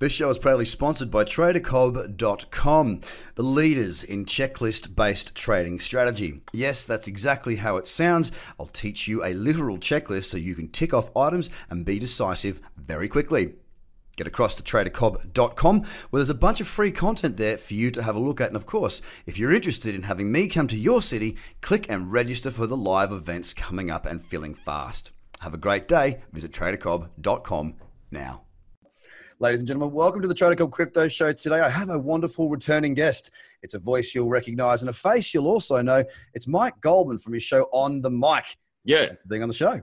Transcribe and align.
This 0.00 0.14
show 0.14 0.30
is 0.30 0.38
proudly 0.38 0.64
sponsored 0.64 1.10
by 1.10 1.24
TraderCobb.com, 1.24 3.00
the 3.34 3.42
leaders 3.42 4.02
in 4.02 4.24
checklist 4.24 4.96
based 4.96 5.34
trading 5.34 5.78
strategy. 5.78 6.40
Yes, 6.54 6.84
that's 6.84 7.06
exactly 7.06 7.56
how 7.56 7.76
it 7.76 7.86
sounds. 7.86 8.32
I'll 8.58 8.64
teach 8.64 9.06
you 9.06 9.22
a 9.22 9.34
literal 9.34 9.76
checklist 9.76 10.24
so 10.24 10.38
you 10.38 10.54
can 10.54 10.68
tick 10.68 10.94
off 10.94 11.14
items 11.14 11.50
and 11.68 11.84
be 11.84 11.98
decisive 11.98 12.62
very 12.78 13.08
quickly. 13.08 13.56
Get 14.16 14.26
across 14.26 14.54
to 14.54 14.62
tradercobb.com 14.62 15.80
where 16.08 16.18
there's 16.18 16.30
a 16.30 16.34
bunch 16.34 16.62
of 16.62 16.66
free 16.66 16.92
content 16.92 17.36
there 17.36 17.58
for 17.58 17.74
you 17.74 17.90
to 17.90 18.02
have 18.02 18.16
a 18.16 18.20
look 18.20 18.40
at. 18.40 18.48
And 18.48 18.56
of 18.56 18.64
course, 18.64 19.02
if 19.26 19.38
you're 19.38 19.52
interested 19.52 19.94
in 19.94 20.04
having 20.04 20.32
me 20.32 20.48
come 20.48 20.66
to 20.68 20.78
your 20.78 21.02
city, 21.02 21.36
click 21.60 21.84
and 21.90 22.10
register 22.10 22.50
for 22.50 22.66
the 22.66 22.74
live 22.74 23.12
events 23.12 23.52
coming 23.52 23.90
up 23.90 24.06
and 24.06 24.24
filling 24.24 24.54
fast. 24.54 25.10
Have 25.40 25.52
a 25.52 25.58
great 25.58 25.86
day. 25.86 26.22
Visit 26.32 26.52
tradercobb.com 26.52 27.74
now. 28.10 28.44
Ladies 29.42 29.60
and 29.62 29.68
gentlemen, 29.68 29.94
welcome 29.94 30.20
to 30.20 30.28
the 30.28 30.34
Trader 30.34 30.54
Cobb 30.54 30.70
Crypto 30.70 31.08
Show. 31.08 31.32
Today, 31.32 31.60
I 31.60 31.70
have 31.70 31.88
a 31.88 31.98
wonderful 31.98 32.50
returning 32.50 32.92
guest. 32.92 33.30
It's 33.62 33.72
a 33.72 33.78
voice 33.78 34.14
you'll 34.14 34.28
recognize 34.28 34.82
and 34.82 34.90
a 34.90 34.92
face 34.92 35.32
you'll 35.32 35.48
also 35.48 35.80
know. 35.80 36.04
It's 36.34 36.46
Mike 36.46 36.78
Goldman 36.82 37.16
from 37.16 37.32
his 37.32 37.42
show 37.42 37.62
On 37.72 38.02
the 38.02 38.10
Mic. 38.10 38.58
Yeah. 38.84 39.06
For 39.06 39.28
being 39.28 39.40
on 39.40 39.48
the 39.48 39.54
show. 39.54 39.80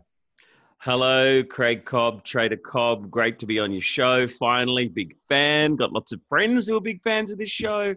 Hello, 0.77 1.41
Craig 1.41 1.85
Cobb, 1.85 2.23
Trader 2.23 2.57
Cobb. 2.57 3.09
Great 3.09 3.39
to 3.39 3.47
be 3.47 3.59
on 3.59 3.71
your 3.71 3.81
show. 3.81 4.27
Finally, 4.27 4.89
big 4.89 5.15
fan. 5.27 5.75
Got 5.75 5.91
lots 5.91 6.11
of 6.11 6.21
friends 6.29 6.67
who 6.67 6.77
are 6.77 6.81
big 6.81 7.01
fans 7.01 7.31
of 7.31 7.39
this 7.39 7.49
show. 7.49 7.95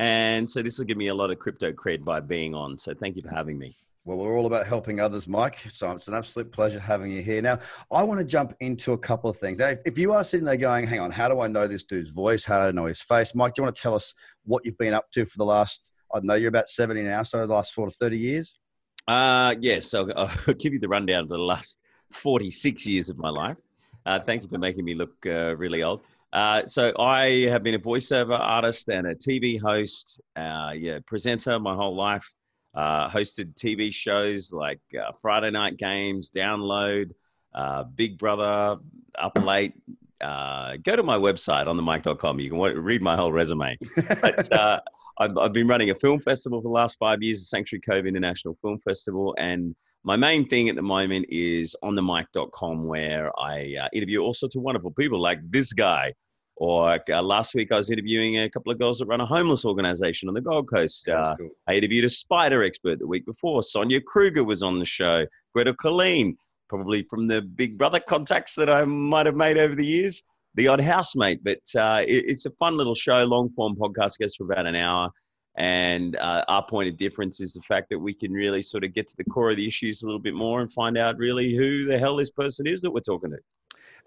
And 0.00 0.50
so 0.50 0.64
this 0.64 0.80
will 0.80 0.86
give 0.86 0.96
me 0.96 1.08
a 1.08 1.14
lot 1.14 1.30
of 1.30 1.38
crypto 1.38 1.70
cred 1.70 2.02
by 2.02 2.18
being 2.18 2.56
on. 2.56 2.76
So 2.76 2.92
thank 2.92 3.14
you 3.14 3.22
for 3.22 3.30
having 3.30 3.56
me. 3.56 3.76
Well, 4.08 4.16
we're 4.16 4.38
all 4.38 4.46
about 4.46 4.66
helping 4.66 5.00
others, 5.00 5.28
Mike. 5.28 5.58
So 5.68 5.90
it's 5.90 6.08
an 6.08 6.14
absolute 6.14 6.50
pleasure 6.50 6.80
having 6.80 7.12
you 7.12 7.20
here. 7.20 7.42
Now, 7.42 7.58
I 7.92 8.02
want 8.04 8.20
to 8.20 8.24
jump 8.24 8.54
into 8.60 8.94
a 8.94 8.98
couple 8.98 9.28
of 9.28 9.36
things. 9.36 9.58
Now, 9.58 9.66
if, 9.66 9.80
if 9.84 9.98
you 9.98 10.14
are 10.14 10.24
sitting 10.24 10.46
there 10.46 10.56
going, 10.56 10.86
hang 10.86 11.00
on, 11.00 11.10
how 11.10 11.28
do 11.28 11.42
I 11.42 11.46
know 11.46 11.66
this 11.66 11.84
dude's 11.84 12.08
voice? 12.08 12.42
How 12.42 12.62
do 12.62 12.68
I 12.68 12.70
know 12.70 12.86
his 12.86 13.02
face? 13.02 13.34
Mike, 13.34 13.52
do 13.52 13.60
you 13.60 13.64
want 13.64 13.76
to 13.76 13.82
tell 13.82 13.94
us 13.94 14.14
what 14.44 14.64
you've 14.64 14.78
been 14.78 14.94
up 14.94 15.10
to 15.10 15.26
for 15.26 15.36
the 15.36 15.44
last, 15.44 15.92
I 16.14 16.20
know, 16.22 16.36
you're 16.36 16.48
about 16.48 16.70
70 16.70 17.02
now, 17.02 17.22
so 17.22 17.46
the 17.46 17.52
last 17.52 17.74
sort 17.74 17.88
of 17.88 17.96
30 17.96 18.16
years? 18.16 18.58
Uh, 19.06 19.54
yes, 19.60 19.90
so 19.90 20.10
I'll 20.16 20.54
give 20.54 20.72
you 20.72 20.78
the 20.78 20.88
rundown 20.88 21.24
of 21.24 21.28
the 21.28 21.36
last 21.36 21.78
46 22.12 22.86
years 22.86 23.10
of 23.10 23.18
my 23.18 23.28
life. 23.28 23.58
Uh, 24.06 24.18
thank 24.18 24.42
you 24.42 24.48
for 24.48 24.56
making 24.56 24.86
me 24.86 24.94
look 24.94 25.12
uh, 25.26 25.54
really 25.56 25.82
old. 25.82 26.00
Uh, 26.32 26.64
so 26.64 26.94
I 26.98 27.46
have 27.50 27.62
been 27.62 27.74
a 27.74 27.78
voiceover 27.78 28.40
artist 28.40 28.88
and 28.88 29.06
a 29.06 29.14
TV 29.14 29.60
host, 29.60 30.18
uh, 30.34 30.72
yeah, 30.74 30.98
presenter 31.04 31.58
my 31.58 31.74
whole 31.74 31.94
life 31.94 32.26
uh, 32.74 33.08
hosted 33.08 33.54
TV 33.54 33.92
shows 33.92 34.52
like 34.52 34.80
uh, 34.98 35.12
Friday 35.20 35.50
Night 35.50 35.76
Games, 35.76 36.30
Download, 36.30 37.10
uh, 37.54 37.84
Big 37.84 38.18
Brother, 38.18 38.80
Up 39.18 39.38
Late. 39.42 39.74
Uh, 40.20 40.76
go 40.82 40.96
to 40.96 41.02
my 41.02 41.16
website 41.16 41.66
on 41.66 41.76
the 41.76 41.82
mic.com. 41.82 42.40
You 42.40 42.50
can 42.50 42.58
read 42.58 43.02
my 43.02 43.16
whole 43.16 43.32
resume. 43.32 43.76
but, 44.20 44.52
uh, 44.58 44.80
I've, 45.20 45.36
I've, 45.36 45.52
been 45.52 45.66
running 45.66 45.90
a 45.90 45.94
film 45.94 46.20
festival 46.20 46.60
for 46.60 46.68
the 46.68 46.72
last 46.72 46.96
five 46.98 47.22
years, 47.22 47.40
the 47.40 47.46
Sanctuary 47.46 47.80
Cove 47.80 48.06
International 48.06 48.56
Film 48.62 48.78
Festival. 48.80 49.34
And 49.38 49.74
my 50.04 50.16
main 50.16 50.48
thing 50.48 50.68
at 50.68 50.76
the 50.76 50.82
moment 50.82 51.26
is 51.28 51.74
on 51.82 51.94
the 51.94 52.02
mic.com, 52.02 52.84
where 52.84 53.32
I 53.40 53.76
uh, 53.80 53.88
interview 53.92 54.20
all 54.20 54.34
sorts 54.34 54.54
of 54.54 54.62
wonderful 54.62 54.92
people 54.92 55.20
like 55.20 55.38
this 55.50 55.72
guy 55.72 56.12
or 56.58 56.98
uh, 57.08 57.22
last 57.22 57.54
week, 57.54 57.70
I 57.70 57.76
was 57.76 57.90
interviewing 57.90 58.40
a 58.40 58.50
couple 58.50 58.72
of 58.72 58.78
girls 58.80 58.98
that 58.98 59.06
run 59.06 59.20
a 59.20 59.26
homeless 59.26 59.64
organization 59.64 60.28
on 60.28 60.34
the 60.34 60.40
Gold 60.40 60.68
Coast. 60.68 61.08
Uh, 61.08 61.36
cool. 61.36 61.50
I 61.68 61.74
interviewed 61.74 62.04
a 62.04 62.10
spider 62.10 62.64
expert 62.64 62.98
the 62.98 63.06
week 63.06 63.24
before. 63.26 63.62
Sonia 63.62 64.00
Kruger 64.00 64.42
was 64.42 64.64
on 64.64 64.80
the 64.80 64.84
show. 64.84 65.24
Gretel 65.54 65.74
Killeen, 65.74 66.36
probably 66.68 67.04
from 67.08 67.28
the 67.28 67.42
Big 67.42 67.78
Brother 67.78 68.00
contacts 68.00 68.56
that 68.56 68.68
I 68.68 68.84
might 68.84 69.26
have 69.26 69.36
made 69.36 69.56
over 69.56 69.76
the 69.76 69.86
years. 69.86 70.24
The 70.56 70.66
odd 70.66 70.80
housemate, 70.80 71.44
but 71.44 71.60
uh, 71.76 72.02
it, 72.04 72.24
it's 72.26 72.46
a 72.46 72.50
fun 72.50 72.76
little 72.76 72.96
show, 72.96 73.22
long 73.22 73.50
form 73.50 73.76
podcast, 73.76 74.18
goes 74.18 74.34
for 74.34 74.50
about 74.50 74.66
an 74.66 74.74
hour. 74.74 75.10
And 75.56 76.16
uh, 76.16 76.44
our 76.48 76.66
point 76.66 76.88
of 76.88 76.96
difference 76.96 77.40
is 77.40 77.52
the 77.52 77.62
fact 77.68 77.88
that 77.90 77.98
we 77.98 78.14
can 78.14 78.32
really 78.32 78.62
sort 78.62 78.82
of 78.82 78.94
get 78.94 79.06
to 79.08 79.16
the 79.16 79.24
core 79.24 79.50
of 79.50 79.56
the 79.56 79.66
issues 79.66 80.02
a 80.02 80.06
little 80.06 80.20
bit 80.20 80.34
more 80.34 80.60
and 80.60 80.72
find 80.72 80.98
out 80.98 81.18
really 81.18 81.54
who 81.54 81.84
the 81.84 81.98
hell 81.98 82.16
this 82.16 82.30
person 82.30 82.66
is 82.66 82.80
that 82.80 82.90
we're 82.90 83.00
talking 83.00 83.30
to. 83.30 83.38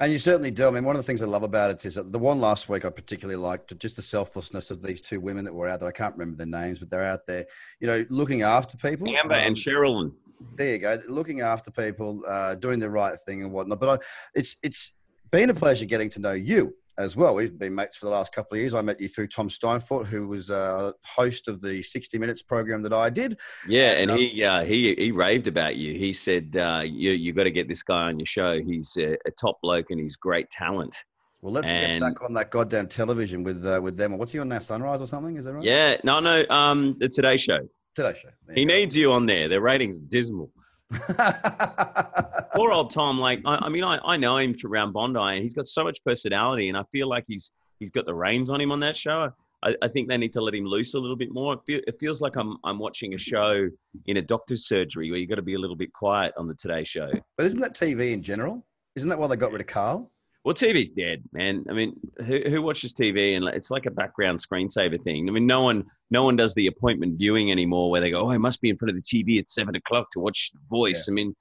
And 0.02 0.12
you 0.12 0.18
certainly 0.18 0.50
do. 0.50 0.68
I 0.68 0.72
mean, 0.72 0.84
one 0.84 0.96
of 0.96 1.00
the 1.00 1.06
things 1.06 1.22
I 1.22 1.28
love 1.28 1.44
about 1.44 1.70
it 1.70 1.86
is 1.86 1.94
that 1.94 2.12
the 2.12 2.18
one 2.18 2.42
last 2.42 2.68
week 2.68 2.86
I 2.86 2.90
particularly 2.90 3.40
liked 3.40 3.78
just 3.78 3.98
the 3.98 4.02
selflessness 4.02 4.72
of 4.72 4.82
these 4.82 5.00
two 5.00 5.20
women 5.20 5.46
that 5.46 5.54
were 5.54 5.70
out 5.70 5.80
there. 5.80 5.90
I 5.90 5.92
can't 5.92 6.18
remember 6.18 6.38
their 6.38 6.48
names, 6.48 6.80
but 6.80 6.90
they're 6.90 7.06
out 7.06 7.28
there, 7.28 7.46
you 7.80 7.86
know, 7.86 8.04
looking 8.10 8.42
after 8.42 8.78
people. 8.78 9.08
Amber 9.16 9.36
um, 9.36 9.42
and 9.42 9.56
Sherilyn. 9.56 10.12
There 10.56 10.72
you 10.72 10.80
go, 10.80 10.98
looking 11.08 11.42
after 11.42 11.70
people, 11.70 12.24
uh, 12.28 12.56
doing 12.56 12.80
the 12.80 12.90
right 12.90 13.16
thing 13.20 13.44
and 13.44 13.52
whatnot. 13.52 13.80
But 13.80 13.90
I, 13.90 14.06
it's 14.34 14.58
it's 14.64 14.92
been 15.30 15.52
a 15.52 15.54
pleasure 15.54 15.86
getting 15.86 16.10
to 16.10 16.20
know 16.20 16.32
you 16.32 16.74
as 16.98 17.16
well. 17.16 17.36
We've 17.36 17.58
been 17.58 17.76
mates 17.76 17.98
for 17.98 18.06
the 18.06 18.12
last 18.12 18.34
couple 18.34 18.56
of 18.56 18.62
years. 18.62 18.74
I 18.74 18.82
met 18.82 19.00
you 19.00 19.08
through 19.08 19.28
Tom 19.28 19.50
Steinfort, 19.50 20.06
who 20.06 20.28
was 20.28 20.50
a 20.50 20.56
uh, 20.56 20.92
host 21.06 21.48
of 21.48 21.62
the 21.62 21.82
60 21.82 22.18
Minutes 22.18 22.42
program 22.42 22.82
that 22.84 22.94
I 22.94 23.10
did. 23.10 23.40
Yeah, 23.68 23.92
and, 23.92 24.10
and 24.10 24.12
um, 24.12 24.18
he 24.18 24.44
uh, 24.44 24.64
he 24.64 24.96
he 24.96 25.12
raved 25.12 25.48
about 25.48 25.76
you. 25.76 25.94
He 25.94 26.14
said 26.14 26.56
uh, 26.56 26.84
you 26.86 27.12
you 27.12 27.34
got 27.34 27.44
to 27.44 27.52
get 27.52 27.68
this 27.68 27.84
guy 27.84 28.04
on 28.04 28.20
your 28.20 28.26
show. 28.26 28.62
He's 28.62 28.98
a, 28.98 29.14
a 29.26 29.32
top 29.40 29.60
bloke 29.62 29.92
and 29.92 30.00
he's 30.00 30.16
great 30.16 30.50
talent. 30.50 30.96
Well, 31.42 31.54
let's 31.54 31.70
and, 31.70 32.02
get 32.02 32.14
back 32.14 32.24
on 32.24 32.34
that 32.36 32.52
goddamn 32.52 32.88
television 32.88 33.44
with 33.44 33.66
uh, 33.66 33.80
with 33.82 33.98
them. 33.98 34.18
What's 34.18 34.32
he 34.32 34.40
on 34.40 34.50
now? 34.50 34.60
Sunrise 34.60 35.02
or 35.02 35.08
something? 35.08 35.38
Is 35.38 35.46
that 35.46 35.54
right? 35.54 35.64
Yeah, 35.64 35.98
no, 36.04 36.20
no. 36.20 36.46
Um, 36.50 36.96
the 37.00 37.10
Today 37.10 37.38
Show. 37.38 37.68
Today 37.96 38.14
Show. 38.22 38.30
He 38.54 38.66
go. 38.66 38.74
needs 38.74 38.96
you 38.96 39.12
on 39.12 39.26
there. 39.26 39.50
Their 39.50 39.62
ratings 39.62 39.98
are 39.98 40.06
dismal. 40.08 40.52
Poor 42.56 42.72
old 42.72 42.92
Tom. 42.92 43.20
Like, 43.20 43.42
I, 43.46 43.60
I, 43.62 43.70
mean, 43.70 43.84
I, 43.84 44.00
I 44.04 44.18
know 44.18 44.38
him 44.38 44.56
around 44.66 44.92
Bondi, 44.94 45.20
and 45.20 45.42
he's 45.42 45.54
got 45.54 45.68
so 45.68 45.84
much 45.84 46.04
personality, 46.04 46.70
and 46.70 46.78
I 46.78 46.84
feel 46.92 47.08
like 47.08 47.26
he's 47.28 47.52
he's 47.80 47.92
got 47.92 48.06
the 48.06 48.14
reins 48.14 48.50
on 48.50 48.62
him 48.62 48.72
on 48.72 48.80
that 48.82 48.96
show. 48.96 49.32
I, 49.64 49.76
I 49.82 49.88
think 49.88 50.10
they 50.10 50.18
need 50.18 50.34
to 50.34 50.42
let 50.42 50.54
him 50.54 50.66
loose 50.66 50.94
a 50.94 51.00
little 51.00 51.16
bit 51.16 51.32
more. 51.32 51.54
It, 51.54 51.60
feel, 51.66 51.80
it 51.88 52.00
feels 52.00 52.22
like 52.22 52.36
I'm 52.36 52.58
I'm 52.64 52.80
watching 52.80 53.14
a 53.14 53.18
show 53.18 53.70
in 54.08 54.18
a 54.18 54.22
doctor's 54.22 54.68
surgery 54.68 55.10
where 55.12 55.20
you've 55.20 55.30
got 55.30 55.36
to 55.36 55.42
be 55.42 55.54
a 55.54 55.60
little 55.60 55.76
bit 55.76 55.94
quiet 55.94 56.34
on 56.38 56.48
the 56.48 56.56
Today 56.56 56.84
Show. 56.84 57.10
But 57.38 57.46
isn't 57.46 57.60
that 57.60 57.76
TV 57.76 58.12
in 58.12 58.22
general? 58.22 58.66
Isn't 58.96 59.10
that 59.10 59.20
why 59.20 59.28
they 59.28 59.38
got 59.38 59.52
rid 59.52 59.62
of 59.62 59.68
Karl? 59.68 60.12
Well, 60.44 60.56
TV's 60.56 60.92
dead, 60.92 61.24
man. 61.34 61.64
I 61.70 61.74
mean, 61.74 61.94
who, 62.26 62.40
who 62.40 62.62
watches 62.64 62.94
TV 62.94 63.36
and 63.36 63.48
it's 63.50 63.70
like 63.70 63.86
a 63.86 63.92
background 63.92 64.40
screensaver 64.40 65.02
thing. 65.04 65.30
I 65.30 65.32
mean, 65.32 65.46
no 65.46 65.62
one 65.62 65.86
no 66.10 66.24
one 66.24 66.36
does 66.36 66.56
the 66.56 66.66
appointment 66.68 67.20
viewing 67.20 67.52
anymore 67.52 67.92
where 67.92 68.02
they 68.02 68.10
go, 68.10 68.22
"Oh, 68.22 68.32
I 68.32 68.40
must 68.40 68.60
be 68.60 68.70
in 68.70 68.78
front 68.78 68.90
of 68.90 68.96
the 68.96 69.04
TV 69.04 69.38
at 69.38 69.50
seven 69.50 69.76
o'clock 69.76 70.10
to 70.12 70.20
watch 70.20 70.52
Voice." 70.70 71.08
Yeah. 71.08 71.12
I 71.12 71.16
mean, 71.16 71.36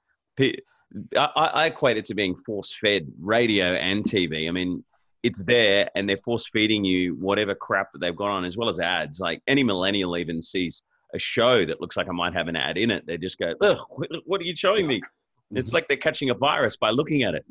I, 1.17 1.25
I 1.35 1.65
equate 1.67 1.97
it 1.97 2.05
to 2.05 2.15
being 2.15 2.35
force 2.35 2.77
fed 2.79 3.07
radio 3.19 3.65
and 3.65 4.03
TV. 4.03 4.47
I 4.47 4.51
mean, 4.51 4.83
it's 5.23 5.43
there 5.43 5.89
and 5.95 6.07
they're 6.07 6.17
force 6.17 6.47
feeding 6.49 6.83
you 6.83 7.15
whatever 7.15 7.55
crap 7.55 7.91
that 7.93 7.99
they've 7.99 8.15
got 8.15 8.29
on, 8.29 8.45
as 8.45 8.55
well 8.55 8.69
as 8.69 8.79
ads. 8.79 9.19
Like 9.19 9.41
any 9.47 9.63
millennial 9.63 10.15
even 10.17 10.43
sees 10.43 10.83
a 11.13 11.19
show 11.19 11.65
that 11.65 11.81
looks 11.81 11.97
like 11.97 12.07
I 12.07 12.11
might 12.13 12.33
have 12.33 12.47
an 12.47 12.55
ad 12.55 12.77
in 12.77 12.91
it. 12.91 13.05
They 13.05 13.17
just 13.17 13.37
go, 13.37 13.53
what 14.25 14.41
are 14.41 14.43
you 14.43 14.55
showing 14.55 14.87
me? 14.87 15.01
It's 15.53 15.73
like 15.73 15.87
they're 15.87 15.97
catching 15.97 16.29
a 16.29 16.33
virus 16.33 16.77
by 16.77 16.91
looking 16.91 17.23
at 17.23 17.35
it. 17.35 17.45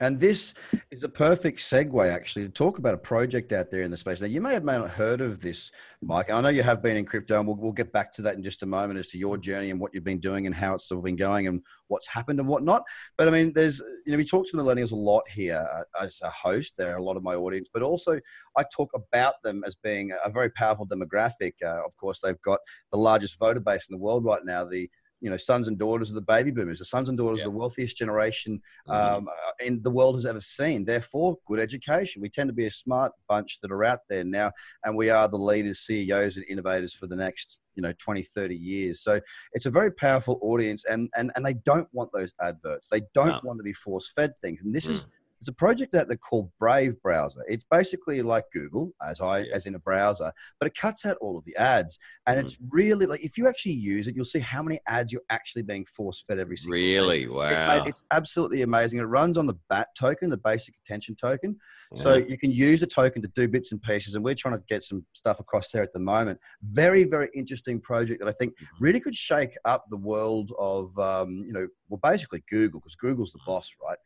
And 0.00 0.18
this 0.18 0.54
is 0.90 1.04
a 1.04 1.08
perfect 1.08 1.60
segue, 1.60 2.10
actually, 2.10 2.46
to 2.46 2.50
talk 2.50 2.78
about 2.78 2.94
a 2.94 2.98
project 2.98 3.52
out 3.52 3.70
there 3.70 3.82
in 3.82 3.90
the 3.90 3.96
space. 3.96 4.20
Now, 4.20 4.26
you 4.26 4.40
may 4.40 4.54
have 4.54 4.64
may 4.64 4.76
not 4.76 4.90
heard 4.90 5.20
of 5.20 5.40
this, 5.40 5.70
Mike. 6.00 6.30
I 6.30 6.40
know 6.40 6.48
you 6.48 6.62
have 6.62 6.82
been 6.82 6.96
in 6.96 7.04
crypto, 7.04 7.38
and 7.38 7.46
we'll, 7.46 7.56
we'll 7.56 7.72
get 7.72 7.92
back 7.92 8.12
to 8.14 8.22
that 8.22 8.34
in 8.34 8.42
just 8.42 8.62
a 8.62 8.66
moment 8.66 8.98
as 8.98 9.08
to 9.08 9.18
your 9.18 9.36
journey 9.36 9.70
and 9.70 9.78
what 9.78 9.92
you've 9.94 10.02
been 10.02 10.18
doing 10.18 10.46
and 10.46 10.54
how 10.54 10.74
it's 10.74 10.86
still 10.86 11.02
been 11.02 11.14
going 11.14 11.46
and 11.46 11.60
what's 11.88 12.08
happened 12.08 12.40
and 12.40 12.48
whatnot. 12.48 12.82
But 13.16 13.28
I 13.28 13.30
mean, 13.30 13.52
there's, 13.54 13.80
you 14.06 14.12
know, 14.12 14.16
we 14.16 14.24
talk 14.24 14.46
to 14.48 14.56
millennials 14.56 14.92
a 14.92 14.96
lot 14.96 15.28
here 15.28 15.64
uh, 15.72 16.02
as 16.02 16.20
a 16.24 16.30
host. 16.30 16.76
They're 16.76 16.96
a 16.96 17.02
lot 17.02 17.16
of 17.18 17.22
my 17.22 17.34
audience, 17.34 17.68
but 17.72 17.82
also 17.82 18.18
I 18.56 18.64
talk 18.74 18.90
about 18.94 19.34
them 19.44 19.62
as 19.64 19.76
being 19.76 20.10
a 20.24 20.30
very 20.30 20.50
powerful 20.50 20.86
demographic. 20.86 21.52
Uh, 21.64 21.84
of 21.84 21.94
course, 21.96 22.18
they've 22.20 22.40
got 22.42 22.60
the 22.90 22.98
largest 22.98 23.38
voter 23.38 23.60
base 23.60 23.86
in 23.88 23.94
the 23.94 24.02
world 24.02 24.24
right 24.24 24.44
now. 24.44 24.64
The 24.64 24.88
you 25.22 25.30
know 25.30 25.36
sons 25.36 25.68
and 25.68 25.78
daughters 25.78 26.10
of 26.10 26.16
the 26.16 26.20
baby 26.20 26.50
boomers 26.50 26.80
the 26.80 26.84
sons 26.84 27.08
and 27.08 27.16
daughters 27.16 27.38
yeah. 27.38 27.46
of 27.46 27.52
the 27.52 27.58
wealthiest 27.58 27.96
generation 27.96 28.60
mm-hmm. 28.88 28.92
um, 28.92 29.24
mm-hmm. 29.24 29.66
in 29.66 29.82
the 29.82 29.90
world 29.90 30.16
has 30.16 30.26
ever 30.26 30.40
seen 30.40 30.84
therefore 30.84 31.38
good 31.46 31.60
education 31.60 32.20
we 32.20 32.28
tend 32.28 32.48
to 32.48 32.54
be 32.54 32.66
a 32.66 32.70
smart 32.70 33.12
bunch 33.28 33.60
that 33.60 33.70
are 33.70 33.84
out 33.84 34.00
there 34.10 34.24
now 34.24 34.50
and 34.84 34.96
we 34.96 35.08
are 35.08 35.28
the 35.28 35.38
leaders 35.38 35.78
ceos 35.80 36.36
and 36.36 36.44
innovators 36.48 36.92
for 36.92 37.06
the 37.06 37.16
next 37.16 37.60
you 37.74 37.82
know 37.82 37.92
20 37.98 38.22
30 38.22 38.54
years 38.54 39.00
so 39.00 39.20
it's 39.52 39.66
a 39.66 39.70
very 39.70 39.92
powerful 39.92 40.38
audience 40.42 40.84
and 40.84 41.08
and, 41.16 41.30
and 41.36 41.46
they 41.46 41.54
don't 41.54 41.88
want 41.92 42.10
those 42.12 42.34
adverts 42.40 42.88
they 42.88 43.00
don't 43.14 43.28
no. 43.28 43.40
want 43.44 43.58
to 43.58 43.64
be 43.64 43.72
force 43.72 44.12
fed 44.14 44.36
things 44.38 44.60
and 44.62 44.74
this 44.74 44.86
mm. 44.86 44.90
is 44.90 45.06
there's 45.42 45.48
a 45.48 45.56
project 45.56 45.92
out 45.96 46.06
there 46.06 46.16
called 46.16 46.50
Brave 46.60 47.02
Browser. 47.02 47.40
It's 47.48 47.64
basically 47.68 48.22
like 48.22 48.44
Google, 48.52 48.92
as 49.08 49.20
I 49.20 49.40
yeah. 49.40 49.54
as 49.54 49.66
in 49.66 49.74
a 49.74 49.78
browser, 49.80 50.32
but 50.60 50.68
it 50.68 50.76
cuts 50.76 51.04
out 51.04 51.16
all 51.20 51.36
of 51.36 51.44
the 51.44 51.56
ads, 51.56 51.98
and 52.28 52.38
mm. 52.38 52.42
it's 52.42 52.56
really 52.70 53.06
like 53.06 53.24
if 53.24 53.36
you 53.36 53.48
actually 53.48 53.72
use 53.72 54.06
it, 54.06 54.14
you'll 54.14 54.24
see 54.24 54.38
how 54.38 54.62
many 54.62 54.78
ads 54.86 55.12
you're 55.12 55.22
actually 55.30 55.62
being 55.62 55.84
force 55.84 56.22
fed 56.24 56.38
every 56.38 56.56
single. 56.56 56.78
Day. 56.78 56.80
Really, 56.80 57.24
day. 57.24 57.28
wow! 57.28 57.76
It, 57.76 57.88
it's 57.88 58.04
absolutely 58.12 58.62
amazing. 58.62 59.00
It 59.00 59.04
runs 59.04 59.36
on 59.36 59.46
the 59.46 59.58
BAT 59.68 59.88
token, 59.98 60.30
the 60.30 60.38
Basic 60.38 60.76
Attention 60.86 61.16
Token, 61.16 61.56
yeah. 61.90 62.00
so 62.00 62.14
you 62.14 62.38
can 62.38 62.52
use 62.52 62.80
the 62.80 62.86
token 62.86 63.20
to 63.22 63.28
do 63.34 63.48
bits 63.48 63.72
and 63.72 63.82
pieces. 63.82 64.14
And 64.14 64.24
we're 64.24 64.36
trying 64.36 64.54
to 64.54 64.62
get 64.68 64.84
some 64.84 65.04
stuff 65.12 65.40
across 65.40 65.72
there 65.72 65.82
at 65.82 65.92
the 65.92 65.98
moment. 65.98 66.38
Very, 66.62 67.02
very 67.02 67.30
interesting 67.34 67.80
project 67.80 68.20
that 68.20 68.28
I 68.28 68.32
think 68.32 68.52
mm-hmm. 68.52 68.84
really 68.84 69.00
could 69.00 69.16
shake 69.16 69.56
up 69.64 69.86
the 69.88 69.96
world 69.96 70.52
of 70.56 70.96
um, 71.00 71.42
you 71.44 71.52
know, 71.52 71.66
well, 71.88 71.98
basically 72.00 72.44
Google 72.48 72.78
because 72.78 72.94
Google's 72.94 73.32
the 73.32 73.40
boss, 73.44 73.72
right? 73.84 73.98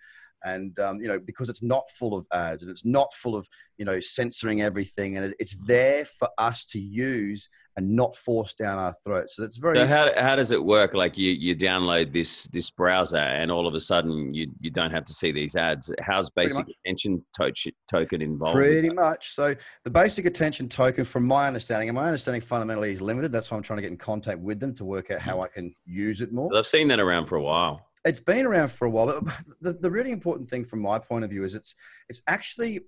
And 0.44 0.78
um, 0.78 1.00
you 1.00 1.08
know 1.08 1.18
because 1.18 1.48
it's 1.48 1.62
not 1.62 1.88
full 1.90 2.16
of 2.16 2.26
ads 2.32 2.62
and 2.62 2.70
it's 2.70 2.84
not 2.84 3.12
full 3.14 3.36
of 3.36 3.46
you 3.78 3.84
know 3.84 4.00
censoring 4.00 4.62
everything 4.62 5.16
and 5.16 5.26
it, 5.26 5.36
it's 5.38 5.56
there 5.66 6.04
for 6.04 6.28
us 6.38 6.64
to 6.66 6.78
use 6.78 7.48
and 7.76 7.94
not 7.94 8.16
force 8.16 8.54
down 8.54 8.78
our 8.78 8.94
throats. 9.04 9.36
So 9.36 9.44
it's 9.44 9.58
very 9.58 9.78
so 9.78 9.86
how, 9.86 10.10
how 10.16 10.34
does 10.34 10.50
it 10.50 10.62
work? 10.62 10.94
Like 10.94 11.18
you 11.18 11.32
you 11.32 11.54
download 11.54 12.12
this 12.12 12.44
this 12.48 12.70
browser 12.70 13.18
and 13.18 13.50
all 13.50 13.66
of 13.66 13.74
a 13.74 13.80
sudden 13.80 14.32
you 14.32 14.50
you 14.60 14.70
don't 14.70 14.90
have 14.90 15.04
to 15.04 15.14
see 15.14 15.30
these 15.30 15.56
ads. 15.56 15.92
How's 16.00 16.30
basic 16.30 16.66
attention 16.68 17.22
to- 17.34 17.52
token 17.90 18.22
involved 18.22 18.54
Pretty 18.54 18.90
much. 18.90 19.34
So 19.34 19.54
the 19.84 19.90
basic 19.90 20.26
attention 20.26 20.68
token, 20.68 21.04
from 21.04 21.26
my 21.26 21.46
understanding, 21.46 21.88
and 21.88 21.96
my 21.96 22.06
understanding 22.06 22.40
fundamentally 22.40 22.92
is 22.92 23.02
limited. 23.02 23.30
That's 23.30 23.50
why 23.50 23.56
I'm 23.56 23.62
trying 23.62 23.78
to 23.78 23.82
get 23.82 23.90
in 23.90 23.98
contact 23.98 24.38
with 24.38 24.58
them 24.58 24.74
to 24.74 24.84
work 24.84 25.10
out 25.10 25.20
how 25.20 25.42
I 25.42 25.48
can 25.48 25.74
use 25.84 26.20
it 26.20 26.32
more. 26.32 26.54
i've 26.56 26.66
seen 26.66 26.88
that 26.88 27.00
around 27.00 27.26
for 27.26 27.36
a 27.36 27.42
while 27.42 27.86
It's 28.06 28.20
been 28.20 28.46
around 28.46 28.70
for 28.70 28.86
a 28.86 28.90
while, 28.90 29.20
but 29.20 29.34
the, 29.60 29.72
the 29.74 29.90
really 29.90 30.12
important 30.12 30.48
thing 30.48 30.64
from 30.64 30.80
my 30.80 30.98
point 30.98 31.24
of 31.24 31.30
view 31.30 31.44
is 31.44 31.54
it's 31.54 31.74
it's 32.08 32.22
actually 32.26 32.80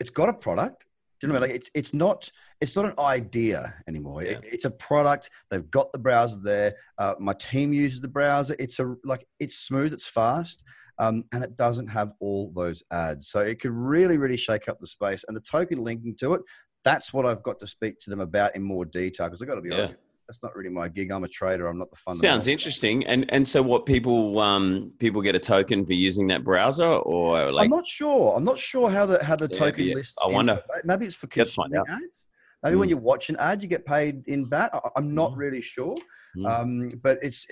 it's 0.00 0.10
got 0.10 0.28
a 0.28 0.34
product. 0.34 0.86
Do 1.20 1.28
you 1.28 1.32
know 1.32 1.38
what 1.38 1.44
I 1.44 1.46
mean? 1.46 1.50
Like 1.52 1.60
it's 1.60 1.70
it's 1.74 1.94
not 1.94 2.30
it's 2.60 2.76
not 2.76 2.84
an 2.86 2.94
idea 2.98 3.74
anymore. 3.88 4.22
It- 4.22 4.40
it's 4.44 4.64
a 4.64 4.70
product. 4.70 5.30
They've 5.50 5.70
got 5.70 5.92
the 5.92 5.98
browser 5.98 6.38
there. 6.42 6.74
Uh, 6.98 7.14
my 7.18 7.32
team 7.34 7.72
uses 7.72 8.00
the 8.00 8.08
browser. 8.08 8.56
It's 8.58 8.78
a 8.80 8.94
like 9.04 9.24
it's 9.38 9.56
smooth. 9.56 9.92
It's 9.92 10.08
fast. 10.08 10.64
Um, 10.98 11.24
and 11.32 11.42
it 11.42 11.56
doesn't 11.56 11.88
have 11.88 12.12
all 12.20 12.52
those 12.54 12.82
ads. 12.92 13.26
So 13.28 13.40
it 13.40 13.60
could 13.60 13.72
really, 13.72 14.16
really 14.16 14.36
shake 14.36 14.68
up 14.68 14.78
the 14.80 14.86
space. 14.86 15.24
And 15.26 15.36
the 15.36 15.40
token 15.40 15.82
linking 15.82 16.14
to 16.20 16.34
it, 16.34 16.42
that's 16.84 17.12
what 17.12 17.26
I've 17.26 17.42
got 17.42 17.58
to 17.60 17.66
speak 17.66 17.98
to 18.00 18.10
them 18.10 18.20
about 18.20 18.54
in 18.54 18.62
more 18.62 18.84
detail. 18.84 19.26
Because 19.26 19.42
I've 19.42 19.48
got 19.48 19.56
to 19.56 19.60
be 19.60 19.70
Yeah. 19.70 19.78
honest, 19.78 19.96
that's 20.26 20.42
not 20.42 20.54
really 20.56 20.70
my 20.70 20.88
gig. 20.88 21.10
I'm 21.10 21.24
a 21.24 21.28
trader. 21.28 21.66
I'm 21.66 21.78
not 21.78 21.90
the 21.90 21.96
fun. 21.96 22.16
sounds 22.16 22.46
interesting 22.46 23.06
and 23.06 23.26
and 23.30 23.46
so 23.46 23.62
what 23.62 23.86
people 23.86 24.38
um 24.40 24.92
people 24.98 25.20
get 25.22 25.34
a 25.34 25.38
token 25.38 25.84
for 25.84 25.92
using 25.92 26.26
that 26.28 26.44
browser 26.44 26.84
or 26.86 27.52
like 27.52 27.64
I'm 27.64 27.70
not 27.70 27.86
sure. 27.86 28.34
I'm 28.36 28.44
not 28.44 28.58
sure 28.58 28.90
how 28.90 29.06
the 29.06 29.22
how 29.22 29.36
the 29.36 29.48
Yeah, 29.50 29.58
token 29.58 29.84
yeah. 29.86 29.94
lists. 29.94 30.16
I 30.24 30.28
in. 30.28 30.34
wonder. 30.34 30.62
Maybe 30.84 31.06
it's 31.06 31.16
for 31.16 31.26
consuming 31.26 31.82
ads. 31.88 32.26
Maybe 32.62 32.76
when 32.76 32.88
Mm. 32.88 32.92
you 32.92 32.96
watch 32.96 33.28
an 33.28 33.36
ad, 33.38 33.62
you 33.62 33.68
get 33.68 33.84
paid 33.84 34.22
in 34.26 34.46
BAT. 34.48 34.70
I- 34.72 34.90
I'm 34.96 35.14
not 35.14 35.32
Mm. 35.32 35.36
really 35.36 35.60
sure. 35.60 35.94
Mm. 36.36 36.46
Um, 36.50 36.88
but 37.02 37.18
it's 37.22 37.46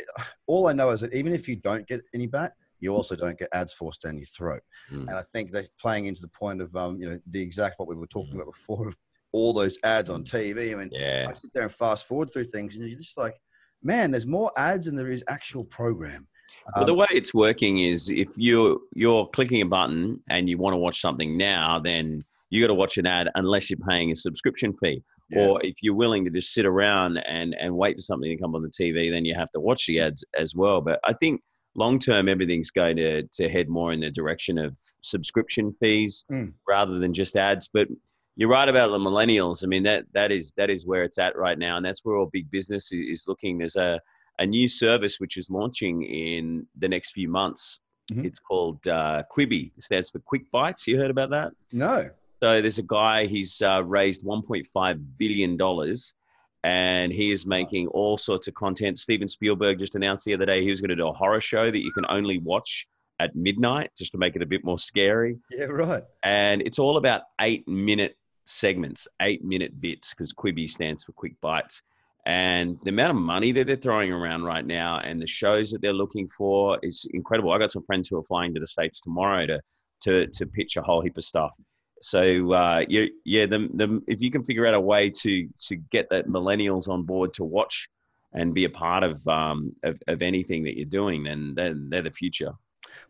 all 0.46 0.68
I 0.68 0.72
know 0.72 0.90
is 0.90 1.02
that 1.02 1.12
even 1.14 1.34
if 1.34 1.46
you 1.48 1.56
don't 1.56 1.86
get 1.86 2.00
any 2.14 2.26
BAT, 2.26 2.52
you 2.80 2.94
also 2.94 3.14
don't 3.14 3.38
get 3.38 3.48
ads 3.52 3.72
forced 3.74 4.00
down 4.02 4.16
your 4.16 4.24
throat. 4.26 4.62
Mm. 4.90 5.00
And 5.08 5.10
I 5.10 5.22
think 5.22 5.50
they're 5.50 5.68
playing 5.78 6.06
into 6.06 6.22
the 6.22 6.28
point 6.28 6.62
of 6.62 6.74
um, 6.74 6.98
you 7.00 7.08
know 7.10 7.20
the 7.26 7.40
exact 7.42 7.78
what 7.78 7.88
we 7.88 7.94
were 7.94 8.06
talking 8.06 8.32
Mm. 8.32 8.36
about 8.36 8.46
before 8.54 8.88
of 8.88 8.96
all 9.32 9.52
those 9.52 9.78
ads 9.82 10.10
on 10.10 10.24
TV. 10.24 10.72
I 10.72 10.76
mean, 10.76 10.90
yeah 10.92 11.26
I 11.28 11.32
sit 11.32 11.52
there 11.52 11.62
and 11.64 11.72
fast 11.72 12.06
forward 12.06 12.30
through 12.32 12.44
things, 12.44 12.76
and 12.76 12.86
you're 12.88 12.98
just 12.98 13.16
like, 13.18 13.34
man, 13.82 14.10
there's 14.10 14.26
more 14.26 14.52
ads 14.56 14.86
than 14.86 14.96
there 14.96 15.10
is 15.10 15.24
actual 15.28 15.64
program. 15.64 16.26
Well, 16.76 16.84
the 16.86 16.92
Um, 16.92 16.98
way 16.98 17.06
it's 17.10 17.34
working 17.34 17.78
is 17.78 18.08
if 18.10 18.28
you're 18.36 18.78
you're 18.94 19.26
clicking 19.28 19.62
a 19.62 19.66
button 19.66 20.20
and 20.28 20.48
you 20.48 20.58
want 20.58 20.74
to 20.74 20.78
watch 20.78 21.00
something 21.00 21.36
now, 21.36 21.78
then 21.80 22.20
you 22.50 22.60
got 22.60 22.68
to 22.68 22.74
watch 22.74 22.98
an 22.98 23.06
ad 23.06 23.28
unless 23.34 23.70
you're 23.70 23.78
paying 23.88 24.12
a 24.12 24.16
subscription 24.16 24.72
fee. 24.74 25.02
Yeah. 25.30 25.46
Or 25.48 25.60
if 25.64 25.76
you're 25.80 25.94
willing 25.94 26.24
to 26.26 26.30
just 26.30 26.52
sit 26.52 26.66
around 26.66 27.16
and 27.18 27.54
and 27.54 27.74
wait 27.76 27.96
for 27.96 28.02
something 28.02 28.28
to 28.30 28.36
come 28.40 28.54
on 28.54 28.62
the 28.62 28.68
TV, 28.68 29.10
then 29.10 29.24
you 29.24 29.34
have 29.34 29.50
to 29.52 29.60
watch 29.60 29.86
the 29.86 29.98
ads 30.00 30.24
as 30.38 30.54
well. 30.54 30.80
But 30.82 31.00
I 31.04 31.14
think 31.14 31.40
long 31.74 31.98
term, 31.98 32.28
everything's 32.28 32.70
going 32.70 32.96
to 32.98 33.22
to 33.22 33.48
head 33.48 33.68
more 33.68 33.92
in 33.94 34.00
the 34.00 34.10
direction 34.10 34.58
of 34.58 34.76
subscription 35.00 35.74
fees 35.80 36.24
Mm. 36.30 36.52
rather 36.68 36.98
than 36.98 37.12
just 37.14 37.34
ads. 37.36 37.68
But 37.72 37.88
you're 38.36 38.48
right 38.48 38.68
about 38.68 38.90
the 38.90 38.98
millennials. 38.98 39.62
I 39.64 39.66
mean 39.66 39.82
that 39.84 40.04
that 40.12 40.30
is 40.32 40.52
that 40.56 40.70
is 40.70 40.86
where 40.86 41.04
it's 41.04 41.18
at 41.18 41.36
right 41.36 41.58
now, 41.58 41.76
and 41.76 41.84
that's 41.84 42.04
where 42.04 42.16
all 42.16 42.26
big 42.32 42.50
business 42.50 42.90
is 42.92 43.24
looking. 43.28 43.58
There's 43.58 43.76
a 43.76 44.00
a 44.38 44.46
new 44.46 44.66
service 44.66 45.20
which 45.20 45.36
is 45.36 45.50
launching 45.50 46.02
in 46.04 46.66
the 46.78 46.88
next 46.88 47.10
few 47.12 47.28
months. 47.28 47.80
Mhm. 48.10 48.24
It's 48.24 48.38
called 48.38 48.86
uh, 48.88 49.22
Quibi. 49.30 49.70
It 49.76 49.82
stands 49.84 50.10
for 50.10 50.18
Quick 50.20 50.50
Bites. 50.50 50.86
You 50.86 50.98
heard 50.98 51.10
about 51.10 51.30
that? 51.30 51.52
no, 51.72 52.10
So 52.40 52.60
there's 52.62 52.78
a 52.78 52.82
guy. 52.82 53.26
He's 53.26 53.60
uh, 53.62 53.84
raised 53.84 54.24
1.5 54.24 55.04
billion 55.18 55.56
dollars, 55.56 56.14
and 56.64 57.12
he 57.12 57.30
is 57.30 57.46
making 57.46 57.88
all 57.88 58.16
sorts 58.16 58.48
of 58.48 58.54
content. 58.54 58.98
Steven 58.98 59.28
Spielberg 59.28 59.78
just 59.78 59.94
announced 59.94 60.24
the 60.24 60.34
other 60.34 60.46
day 60.46 60.62
he 60.62 60.70
was 60.70 60.80
going 60.80 60.88
to 60.90 60.96
do 60.96 61.06
a 61.08 61.12
horror 61.12 61.40
show 61.40 61.70
that 61.70 61.82
you 61.82 61.92
can 61.92 62.06
only 62.08 62.38
watch 62.38 62.86
at 63.20 63.36
midnight, 63.36 63.90
just 63.96 64.12
to 64.12 64.18
make 64.18 64.34
it 64.34 64.42
a 64.42 64.46
bit 64.46 64.64
more 64.64 64.78
scary. 64.78 65.38
yeah, 65.50 65.66
right. 65.66 66.02
And 66.24 66.62
it's 66.62 66.78
all 66.78 66.96
about 66.96 67.22
eight 67.40 67.68
minute 67.68 68.16
segments, 68.46 69.08
eight 69.20 69.44
minute 69.44 69.80
bits, 69.80 70.14
because 70.14 70.32
Quibi 70.32 70.68
stands 70.68 71.04
for 71.04 71.12
Quick 71.12 71.40
Bites. 71.40 71.82
And 72.24 72.78
the 72.84 72.90
amount 72.90 73.10
of 73.10 73.16
money 73.16 73.50
that 73.52 73.66
they're 73.66 73.76
throwing 73.76 74.12
around 74.12 74.44
right 74.44 74.64
now 74.64 75.00
and 75.00 75.20
the 75.20 75.26
shows 75.26 75.70
that 75.70 75.82
they're 75.82 75.92
looking 75.92 76.28
for 76.28 76.78
is 76.82 77.06
incredible. 77.12 77.50
I 77.50 77.58
got 77.58 77.72
some 77.72 77.82
friends 77.82 78.08
who 78.08 78.16
are 78.18 78.24
flying 78.24 78.54
to 78.54 78.60
the 78.60 78.66
States 78.66 79.00
tomorrow 79.00 79.46
to 79.46 79.60
to 80.02 80.26
to 80.26 80.46
pitch 80.46 80.76
a 80.76 80.82
whole 80.82 81.00
heap 81.00 81.16
of 81.16 81.24
stuff. 81.24 81.52
So 82.00 82.52
uh, 82.52 82.84
yeah, 82.88 83.06
yeah. 83.24 83.46
The, 83.46 83.68
the, 83.74 84.02
if 84.06 84.20
you 84.20 84.30
can 84.30 84.44
figure 84.44 84.66
out 84.66 84.74
a 84.74 84.80
way 84.80 85.10
to 85.10 85.48
to 85.66 85.76
get 85.76 86.08
that 86.10 86.28
millennials 86.28 86.88
on 86.88 87.02
board 87.04 87.32
to 87.34 87.44
watch 87.44 87.88
and 88.34 88.54
be 88.54 88.64
a 88.64 88.70
part 88.70 89.04
of 89.04 89.26
um, 89.28 89.72
of, 89.82 90.00
of 90.08 90.22
anything 90.22 90.62
that 90.64 90.76
you're 90.76 90.86
doing, 90.86 91.22
then 91.22 91.54
then 91.54 91.88
they're 91.90 92.02
the 92.02 92.10
future. 92.10 92.52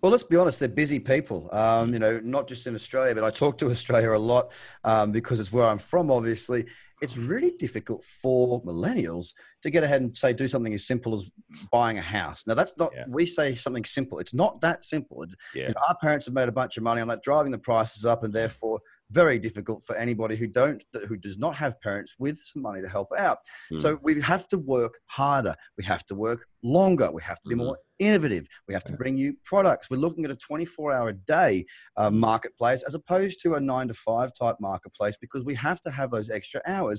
Well, 0.01 0.13
let's 0.13 0.25
be 0.25 0.37
honest, 0.37 0.59
they're 0.61 0.69
busy 0.69 0.99
people. 0.99 1.49
Um, 1.55 1.93
you 1.93 1.99
know, 1.99 2.21
not 2.23 2.49
just 2.49 2.67
in 2.67 2.75
Australia, 2.75 3.15
but 3.15 3.25
I 3.25 3.31
talk 3.31 3.59
to 3.59 3.71
Australia 3.71 4.13
a 4.13 4.19
lot 4.19 4.53
um, 4.85 5.13
because 5.13 5.41
it's 5.41 5.53
where 5.53 5.67
I'm 5.67 5.79
from, 5.79 6.11
obviously. 6.11 6.67
It's 7.03 7.19
really 7.19 7.51
difficult 7.59 8.05
for 8.05 8.63
millennials 8.63 9.35
to 9.63 9.71
get 9.71 9.83
ahead 9.83 10.01
and 10.03 10.17
say, 10.17 10.33
do 10.33 10.47
something 10.49 10.73
as 10.73 10.87
simple 10.87 11.15
as 11.15 11.29
buying 11.73 11.99
a 11.99 12.03
house. 12.03 12.45
Now, 12.47 12.55
that's 12.55 12.75
not, 12.79 12.93
Yeah. 12.95 13.05
we 13.09 13.27
say 13.27 13.55
something 13.55 13.85
simple. 13.85 14.19
It's 14.21 14.33
not 14.35 14.61
that 14.61 14.85
simple. 14.85 15.25
Yeah. 15.55 15.63
you 15.63 15.69
know, 15.75 15.81
our 15.89 15.97
parents 16.01 16.27
have 16.27 16.35
made 16.35 16.49
a 16.49 16.53
bunch 16.53 16.77
of 16.77 16.83
money 16.85 17.01
on 17.01 17.09
that, 17.09 17.23
driving 17.23 17.53
the 17.53 17.59
prices 17.59 18.07
up, 18.07 18.23
and 18.25 18.33
therefore 18.33 18.81
very 19.11 19.39
difficult 19.39 19.83
for 19.87 19.95
anybody 19.97 20.37
who 20.37 20.47
don't, 20.47 20.83
who 21.07 21.17
does 21.19 21.37
not 21.39 21.55
have 21.57 21.79
parents 21.83 22.15
with 22.19 22.39
some 22.39 22.63
money 22.63 22.81
to 22.81 22.89
help 22.89 23.09
out. 23.19 23.39
Hmm. 23.69 23.77
So 23.77 23.99
we 24.03 24.21
have 24.23 24.49
to 24.49 24.59
work 24.59 24.95
harder. 25.07 25.55
We 25.77 25.85
have 25.85 26.05
to 26.07 26.15
work 26.15 26.47
longer. 26.63 27.11
We 27.13 27.21
have 27.23 27.39
to 27.43 27.49
be 27.49 27.55
Mhm. 27.55 27.59
more 27.65 27.79
innovative. 27.99 28.47
We 28.67 28.75
have 28.75 28.85
to 28.85 28.95
bring 28.95 29.17
you 29.19 29.35
products. 29.45 29.89
We're 29.91 29.99
looking 30.07 30.25
at 30.25 30.31
a 30.31 30.37
24 30.37 30.93
hour 30.93 31.09
a 31.11 31.13
day 31.13 31.67
uh, 31.97 32.11
marketplace 32.11 32.83
as 32.85 32.95
opposed 32.95 33.41
to 33.43 33.55
a 33.55 33.61
nine 33.61 33.89
to 33.89 33.95
five 33.95 34.31
type 34.35 34.57
marketplace 34.61 35.17
because 35.21 35.45
we 35.45 35.55
have 35.57 35.81
to 35.83 35.91
have 35.91 36.11
those 36.11 36.31
extra 36.31 36.61
hours 36.67 36.92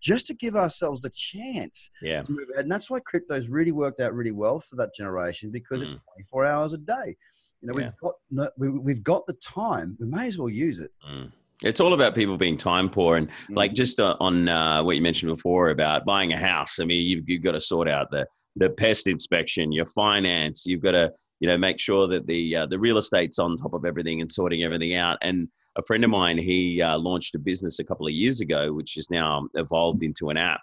just 0.00 0.26
to 0.28 0.34
give 0.34 0.54
ourselves 0.56 1.00
the 1.02 1.10
chance 1.10 1.90
Yeah. 2.02 2.22
to 2.22 2.32
move 2.32 2.48
ahead. 2.52 2.64
And 2.64 2.72
that's 2.72 2.88
why 2.90 3.00
crypto's 3.00 3.48
really 3.48 3.72
worked 3.72 4.00
out 4.00 4.14
really 4.14 4.32
well 4.32 4.58
for 4.60 4.76
that 4.76 4.94
generation 4.94 5.50
because 5.50 5.82
it's 5.82 5.94
24 6.14 6.46
hours 6.46 6.72
a 6.72 6.78
day. 6.78 7.16
You 7.62 7.68
know, 7.68 7.74
Mm. 7.74 7.80
Yeah. 7.80 7.86
we've 7.86 8.00
got 8.00 8.14
no, 8.30 8.50
we, 8.56 8.68
we've 8.70 9.02
got 9.02 9.26
the 9.26 9.34
time. 9.34 9.96
We 10.00 10.06
may 10.06 10.26
as 10.26 10.38
well 10.38 10.48
use 10.48 10.78
it. 10.78 10.92
Mm. 11.10 11.32
It's 11.62 11.78
all 11.80 11.92
about 11.92 12.14
people 12.14 12.38
being 12.38 12.56
time 12.56 12.88
poor, 12.88 13.18
and 13.18 13.28
like 13.50 13.72
Mhm. 13.72 13.76
just 13.76 14.00
uh, 14.00 14.16
on 14.18 14.48
uh, 14.48 14.82
what 14.82 14.96
you 14.96 15.02
mentioned 15.02 15.30
before 15.30 15.68
about 15.68 16.06
buying 16.06 16.32
a 16.32 16.38
house. 16.38 16.80
I 16.80 16.84
mean, 16.86 17.06
you've, 17.06 17.28
you've 17.28 17.42
got 17.42 17.52
to 17.52 17.60
sort 17.60 17.86
out 17.88 18.10
the 18.10 18.26
the 18.56 18.70
pest 18.70 19.06
inspection, 19.06 19.70
your 19.70 19.84
finance. 19.86 20.64
You've 20.66 20.80
got 20.80 20.92
to 20.92 21.12
you 21.40 21.48
know 21.48 21.58
make 21.58 21.78
sure 21.78 22.06
that 22.06 22.26
the 22.26 22.56
uh, 22.56 22.66
the 22.66 22.78
real 22.78 22.98
estate's 22.98 23.38
on 23.38 23.56
top 23.56 23.74
of 23.74 23.84
everything 23.84 24.20
and 24.20 24.30
sorting 24.30 24.62
everything 24.62 24.94
out. 24.94 25.18
And 25.22 25.48
a 25.76 25.82
friend 25.82 26.04
of 26.04 26.10
mine, 26.10 26.38
he 26.38 26.80
uh, 26.80 26.98
launched 26.98 27.34
a 27.34 27.38
business 27.38 27.78
a 27.78 27.84
couple 27.84 28.06
of 28.06 28.12
years 28.12 28.40
ago, 28.40 28.72
which 28.72 28.96
is 28.96 29.10
now 29.10 29.48
evolved 29.54 30.02
into 30.02 30.30
an 30.30 30.36
app. 30.36 30.60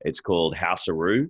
It's 0.00 0.20
called 0.20 0.54
Housearoo. 0.54 1.28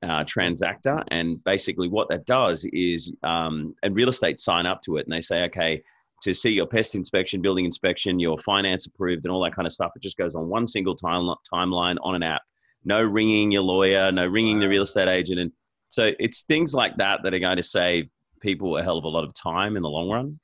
Uh, 0.00 0.22
transactor 0.22 1.02
and 1.10 1.42
basically 1.42 1.88
what 1.88 2.08
that 2.08 2.24
does 2.24 2.64
is 2.72 3.12
um, 3.24 3.74
and 3.82 3.96
real 3.96 4.08
estate 4.08 4.38
sign 4.38 4.64
up 4.64 4.80
to 4.80 4.96
it 4.96 5.04
and 5.04 5.12
they 5.12 5.20
say 5.20 5.42
okay 5.42 5.82
to 6.22 6.34
see 6.34 6.50
your 6.50 6.66
pest 6.66 6.94
inspection, 6.94 7.40
building 7.40 7.64
inspection, 7.64 8.18
your 8.18 8.38
finance 8.38 8.86
approved, 8.86 9.24
and 9.24 9.32
all 9.32 9.42
that 9.42 9.54
kind 9.54 9.66
of 9.66 9.72
stuff. 9.72 9.92
It 9.94 10.02
just 10.02 10.16
goes 10.16 10.34
on 10.34 10.48
one 10.48 10.66
single 10.66 10.94
time, 10.94 11.32
timeline 11.52 11.96
on 12.02 12.14
an 12.14 12.22
app. 12.22 12.42
No 12.84 13.02
ringing 13.02 13.50
your 13.50 13.62
lawyer, 13.62 14.10
no 14.10 14.26
ringing 14.26 14.58
the 14.58 14.68
real 14.68 14.82
estate 14.82 15.08
agent. 15.08 15.40
And 15.40 15.52
so 15.88 16.10
it's 16.18 16.42
things 16.42 16.74
like 16.74 16.96
that 16.96 17.20
that 17.22 17.34
are 17.34 17.38
going 17.38 17.56
to 17.56 17.62
save 17.62 18.08
people 18.40 18.76
a 18.76 18.82
hell 18.82 18.98
of 18.98 19.04
a 19.04 19.08
lot 19.08 19.24
of 19.24 19.32
time 19.34 19.76
in 19.76 19.82
the 19.82 19.88
long 19.88 20.08
run. 20.08 20.38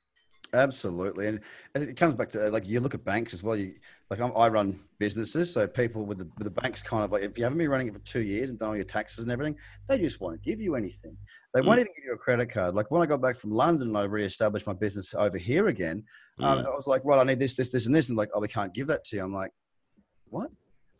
Absolutely, 0.53 1.27
and 1.27 1.41
it 1.75 1.97
comes 1.97 2.15
back 2.15 2.29
to 2.29 2.49
like 2.49 2.65
you 2.65 2.79
look 2.79 2.93
at 2.93 3.03
banks 3.03 3.33
as 3.33 3.43
well. 3.43 3.57
You 3.57 3.73
like 4.09 4.21
I'm, 4.21 4.31
I 4.37 4.47
run 4.47 4.79
businesses, 4.99 5.51
so 5.51 5.67
people 5.67 6.05
with 6.05 6.19
the 6.19 6.29
with 6.37 6.45
the 6.45 6.61
banks 6.61 6.81
kind 6.81 7.03
of 7.03 7.11
like 7.11 7.23
if 7.23 7.37
you 7.37 7.43
haven't 7.43 7.57
been 7.57 7.69
running 7.69 7.87
it 7.87 7.93
for 7.93 7.99
two 7.99 8.21
years 8.21 8.49
and 8.49 8.59
done 8.59 8.69
all 8.69 8.75
your 8.75 8.85
taxes 8.85 9.23
and 9.23 9.31
everything, 9.31 9.57
they 9.89 9.97
just 9.97 10.21
won't 10.21 10.41
give 10.43 10.61
you 10.61 10.75
anything. 10.75 11.17
They 11.53 11.61
won't 11.61 11.79
Mm. 11.79 11.81
even 11.81 11.93
give 11.95 12.05
you 12.05 12.13
a 12.13 12.17
credit 12.17 12.49
card. 12.49 12.73
Like 12.73 12.89
when 12.89 13.01
I 13.01 13.05
got 13.05 13.21
back 13.21 13.35
from 13.35 13.51
London 13.51 13.89
and 13.89 13.97
I 13.97 14.03
reestablished 14.03 14.67
my 14.67 14.73
business 14.73 15.13
over 15.13 15.37
here 15.37 15.67
again, 15.67 16.03
um, 16.39 16.59
Mm. 16.59 16.65
I 16.67 16.69
was 16.69 16.87
like, 16.87 17.01
right, 17.03 17.19
I 17.19 17.23
need 17.23 17.39
this, 17.39 17.55
this, 17.57 17.71
this, 17.71 17.85
and 17.87 17.93
this, 17.95 18.07
and 18.07 18.17
like, 18.17 18.29
oh, 18.33 18.39
we 18.39 18.47
can't 18.47 18.73
give 18.73 18.87
that 18.87 19.03
to 19.05 19.15
you. 19.17 19.23
I'm 19.23 19.33
like, 19.33 19.51
what? 20.29 20.51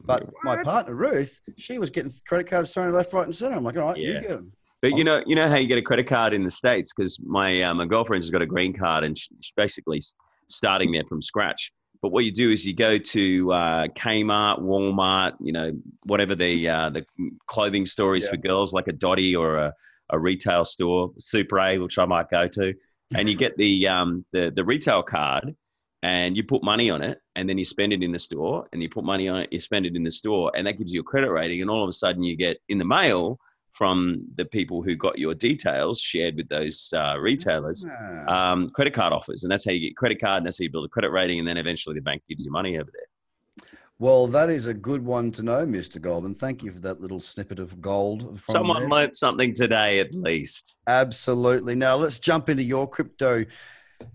But 0.01 0.29
my 0.43 0.61
partner 0.63 0.95
Ruth, 0.95 1.39
she 1.57 1.77
was 1.79 1.89
getting 1.89 2.11
credit 2.27 2.47
cards 2.47 2.73
thrown 2.73 2.91
left, 2.93 3.13
right, 3.13 3.25
and 3.25 3.35
center. 3.35 3.55
I'm 3.55 3.63
like, 3.63 3.77
all 3.77 3.89
right, 3.89 3.97
you 3.97 4.19
get 4.19 4.29
them. 4.29 4.51
But 4.85 4.99
you 4.99 5.03
know, 5.03 5.23
you 5.25 5.33
know 5.33 5.49
how 5.49 5.55
you 5.55 5.65
get 5.65 5.79
a 5.79 5.81
credit 5.81 6.05
card 6.05 6.35
in 6.35 6.43
the 6.43 6.51
states 6.51 6.93
because 6.93 7.19
my 7.19 7.63
uh, 7.63 7.73
my 7.73 7.87
girlfriend's 7.87 8.29
got 8.29 8.43
a 8.43 8.45
green 8.45 8.71
card 8.71 9.03
and 9.03 9.17
she's 9.17 9.51
basically 9.57 9.99
starting 10.47 10.91
there 10.91 11.03
from 11.09 11.23
scratch. 11.23 11.71
But 12.03 12.11
what 12.11 12.23
you 12.23 12.31
do 12.31 12.51
is 12.51 12.67
you 12.67 12.75
go 12.75 12.99
to 12.99 13.51
uh, 13.51 13.87
Kmart, 13.87 14.61
Walmart, 14.61 15.33
you 15.39 15.53
know, 15.53 15.71
whatever 16.03 16.35
the 16.35 16.69
uh, 16.69 16.91
the 16.91 17.03
clothing 17.47 17.87
store 17.87 18.15
is 18.15 18.25
Yeah. 18.25 18.31
for 18.31 18.37
girls, 18.37 18.73
like 18.73 18.87
a 18.87 18.93
Dotti 18.93 19.35
or 19.35 19.57
a, 19.57 19.73
a 20.11 20.19
retail 20.19 20.63
store, 20.63 21.11
Super 21.17 21.59
A, 21.61 21.79
which 21.79 21.97
I 21.97 22.05
might 22.05 22.29
go 22.29 22.45
to, 22.45 22.71
and 23.17 23.27
you 23.27 23.35
get 23.35 23.57
the 23.57 23.87
um, 23.87 24.23
the 24.33 24.51
the 24.55 24.63
retail 24.63 25.01
card, 25.01 25.55
and 26.03 26.37
you 26.37 26.43
put 26.43 26.63
money 26.63 26.91
on 26.91 27.01
it, 27.01 27.19
and 27.35 27.49
then 27.49 27.57
you 27.57 27.65
spend 27.65 27.91
it 27.91 28.03
in 28.03 28.11
the 28.11 28.19
store, 28.19 28.67
and 28.71 28.83
you 28.83 28.89
put 28.89 29.03
money 29.03 29.29
on 29.29 29.39
it, 29.41 29.49
you 29.51 29.57
spend 29.57 29.87
it 29.87 29.95
in 29.95 30.03
the 30.03 30.11
store, 30.11 30.51
and 30.55 30.67
that 30.67 30.77
gives 30.77 30.93
you 30.93 30.99
a 30.99 31.03
credit 31.03 31.31
rating, 31.31 31.61
and 31.61 31.71
all 31.71 31.81
of 31.81 31.89
a 31.89 31.93
sudden 31.93 32.21
you 32.21 32.35
get 32.35 32.59
in 32.69 32.77
the 32.77 32.85
mail 32.85 33.39
from 33.75 34.21
the 34.35 34.45
people 34.45 34.81
who 34.81 34.95
got 34.95 35.19
your 35.19 35.33
details 35.33 35.99
shared 35.99 36.35
with 36.37 36.47
those 36.47 36.93
uh, 36.95 37.17
retailers 37.19 37.85
Ah. 37.89 38.51
um, 38.53 38.69
credit 38.69 38.93
card 38.93 39.11
offers, 39.11 39.43
and 39.43 39.51
that's 39.51 39.65
how 39.65 39.71
you 39.71 39.81
get 39.81 39.97
credit 39.97 40.19
card, 40.21 40.37
and 40.37 40.45
that's 40.45 40.59
how 40.59 40.63
you 40.63 40.69
build 40.71 40.85
a 40.85 40.89
credit 40.89 41.09
rating, 41.11 41.39
and 41.39 41.47
then 41.47 41.57
eventually 41.57 41.93
the 41.95 42.01
bank 42.01 42.23
gives 42.27 42.45
you 42.45 42.51
money 42.51 42.77
over 42.77 42.89
there. 42.93 43.67
Well, 43.99 44.27
that 44.27 44.49
is 44.49 44.65
a 44.67 44.73
good 44.73 45.03
one 45.05 45.31
to 45.33 45.43
know, 45.43 45.65
Mr. 45.65 46.01
Goldman. 46.01 46.35
Thank 46.35 46.63
you 46.63 46.71
for 46.71 46.79
that 46.81 46.99
little 47.01 47.19
snippet 47.19 47.59
of 47.59 47.79
gold. 47.81 48.39
Someone 48.49 48.81
there. 48.81 48.89
learnt 48.89 49.15
something 49.15 49.53
today, 49.53 49.99
at 49.99 50.13
least. 50.13 50.75
Absolutely. 50.87 51.75
Now 51.75 51.95
let's 51.95 52.19
jump 52.19 52.49
into 52.49 52.63
your 52.63 52.89
crypto 52.89 53.45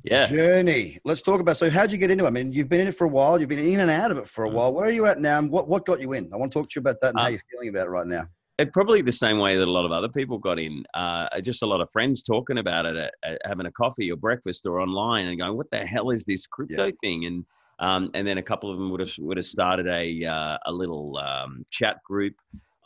Yeah. 0.04 0.26
journey. 0.28 0.98
Let's 1.06 1.22
talk 1.22 1.40
about. 1.40 1.56
So, 1.56 1.70
how'd 1.70 1.92
you 1.92 1.96
get 1.98 2.10
into 2.10 2.24
it? 2.24 2.28
I 2.28 2.30
mean, 2.30 2.52
you've 2.52 2.68
been 2.68 2.80
in 2.80 2.88
it 2.88 2.94
for 2.94 3.04
a 3.06 3.08
while. 3.08 3.40
You've 3.40 3.48
been 3.48 3.58
in 3.58 3.80
and 3.80 3.90
out 3.90 4.10
of 4.10 4.18
it 4.18 4.26
for 4.26 4.44
a 4.44 4.50
Mm. 4.50 4.52
while. 4.52 4.74
Where 4.74 4.86
are 4.86 4.90
you 4.90 5.06
at 5.06 5.18
now? 5.18 5.38
And 5.38 5.50
what 5.50 5.66
what 5.68 5.86
got 5.86 6.00
you 6.02 6.12
in? 6.12 6.30
I 6.32 6.36
want 6.36 6.52
to 6.52 6.58
talk 6.58 6.68
to 6.70 6.72
you 6.76 6.80
about 6.80 7.00
that 7.00 7.10
and 7.10 7.18
how 7.18 7.26
Uh, 7.26 7.30
you're 7.30 7.40
feeling 7.50 7.68
about 7.70 7.86
it 7.86 7.90
right 7.90 8.06
now. 8.06 8.24
It 8.60 8.72
probably 8.72 9.00
the 9.02 9.12
same 9.12 9.38
way 9.38 9.56
that 9.56 9.64
a 9.64 9.70
lot 9.70 9.84
of 9.84 9.92
other 9.92 10.08
people 10.08 10.38
got 10.38 10.58
in. 10.58 10.84
Uh, 10.94 11.40
just 11.40 11.62
a 11.62 11.66
lot 11.66 11.80
of 11.80 11.90
friends 11.90 12.22
talking 12.22 12.58
about 12.58 12.86
it, 12.86 12.96
at, 12.96 13.14
at 13.22 13.40
having 13.44 13.66
a 13.66 13.72
coffee 13.72 14.10
or 14.12 14.16
breakfast 14.16 14.66
or 14.66 14.80
online, 14.80 15.26
and 15.26 15.38
going, 15.38 15.56
"What 15.56 15.70
the 15.70 15.78
hell 15.78 16.10
is 16.10 16.24
this 16.24 16.46
crypto 16.46 16.90
thing?" 17.02 17.24
And 17.24 17.44
um, 17.78 18.10
and 18.14 18.26
then 18.26 18.38
a 18.38 18.42
couple 18.42 18.70
of 18.70 18.78
them 18.78 18.90
would 18.90 19.00
have 19.00 19.12
would 19.18 19.38
have 19.38 19.46
started 19.46 19.86
a 19.86 20.24
uh, 20.24 20.58
a 20.66 20.72
little 20.72 21.16
um, 21.16 21.64
chat 21.70 22.02
group 22.04 22.34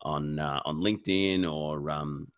on 0.03 0.39
uh, 0.39 0.61
on 0.65 0.79
LinkedIn 0.79 1.51
or 1.51 1.91
um, 1.91 2.29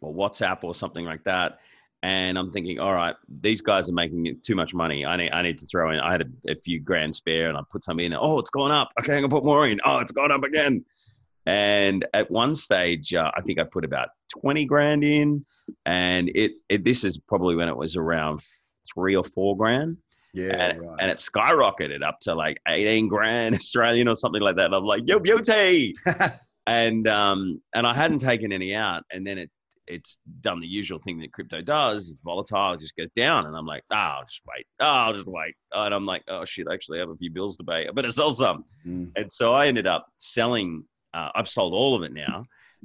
or 0.00 0.14
WhatsApp 0.14 0.64
or 0.64 0.74
something 0.74 1.04
like 1.04 1.24
that. 1.24 1.58
And 2.02 2.38
I'm 2.38 2.50
thinking, 2.50 2.78
all 2.78 2.94
right, 2.94 3.16
these 3.28 3.60
guys 3.60 3.90
are 3.90 3.94
making 3.94 4.38
too 4.42 4.54
much 4.54 4.74
money. 4.74 5.04
I 5.04 5.16
need, 5.16 5.32
I 5.32 5.42
need 5.42 5.58
to 5.58 5.66
throw 5.66 5.90
in. 5.90 5.98
I 5.98 6.12
had 6.12 6.22
a, 6.22 6.52
a 6.52 6.54
few 6.54 6.78
grand 6.78 7.14
spare, 7.16 7.48
and 7.48 7.58
I 7.58 7.62
put 7.70 7.84
some 7.84 8.00
in. 8.00 8.14
Oh, 8.14 8.38
it's 8.38 8.50
gone 8.50 8.70
up. 8.70 8.90
Okay, 9.00 9.16
I'm 9.16 9.22
gonna 9.22 9.30
put 9.30 9.44
more 9.44 9.66
in. 9.66 9.80
Oh, 9.84 9.98
it's 9.98 10.12
gone 10.12 10.30
up 10.30 10.44
again. 10.44 10.84
And 11.46 12.04
at 12.12 12.30
one 12.30 12.54
stage, 12.54 13.14
uh, 13.14 13.30
I 13.36 13.40
think 13.42 13.58
I 13.58 13.64
put 13.64 13.84
about 13.84 14.08
20 14.40 14.64
grand 14.64 15.04
in. 15.04 15.44
And 15.84 16.30
it, 16.34 16.52
it 16.68 16.84
this 16.84 17.04
is 17.04 17.18
probably 17.18 17.56
when 17.56 17.68
it 17.68 17.76
was 17.76 17.96
around 17.96 18.40
three 18.92 19.16
or 19.16 19.24
four 19.24 19.56
grand. 19.56 19.96
Yeah, 20.34 20.68
and, 20.68 20.80
right. 20.84 20.96
and 21.00 21.10
it 21.10 21.16
skyrocketed 21.16 22.06
up 22.06 22.18
to 22.20 22.34
like 22.34 22.58
18 22.68 23.08
grand 23.08 23.54
Australian 23.54 24.08
or 24.08 24.14
something 24.14 24.42
like 24.42 24.56
that. 24.56 24.66
And 24.66 24.74
I'm 24.74 24.84
like, 24.84 25.02
yo, 25.06 25.18
beauty. 25.18 25.94
and 26.66 27.08
um, 27.08 27.62
and 27.74 27.86
I 27.86 27.94
hadn't 27.94 28.18
taken 28.18 28.52
any 28.52 28.74
out. 28.74 29.04
And 29.10 29.26
then 29.26 29.38
it 29.38 29.50
it's 29.86 30.18
done 30.40 30.60
the 30.60 30.66
usual 30.66 30.98
thing 30.98 31.18
that 31.20 31.32
crypto 31.32 31.62
does. 31.62 32.10
It's 32.10 32.20
volatile, 32.24 32.74
it 32.74 32.80
just 32.80 32.96
goes 32.96 33.10
down. 33.14 33.46
And 33.46 33.56
I'm 33.56 33.66
like, 33.66 33.84
oh, 33.90 33.96
I'll 33.96 34.24
just 34.24 34.42
wait. 34.46 34.66
Oh, 34.80 34.86
I'll 34.86 35.12
just 35.12 35.28
wait. 35.28 35.54
And 35.72 35.94
I'm 35.94 36.06
like, 36.06 36.22
oh 36.28 36.44
shit, 36.44 36.66
I 36.68 36.74
actually 36.74 36.98
have 36.98 37.10
a 37.10 37.16
few 37.16 37.30
bills 37.30 37.56
to 37.58 37.64
pay. 37.64 37.86
I 37.86 37.92
better 37.92 38.10
sell 38.10 38.30
some. 38.30 38.64
Mm. 38.86 39.12
And 39.16 39.32
so 39.32 39.54
I 39.54 39.66
ended 39.66 39.86
up 39.86 40.06
selling. 40.18 40.84
Uh, 41.16 41.30
I've 41.34 41.48
sold 41.48 41.72
all 41.72 41.96
of 41.96 42.02
it 42.02 42.12
now, 42.12 42.44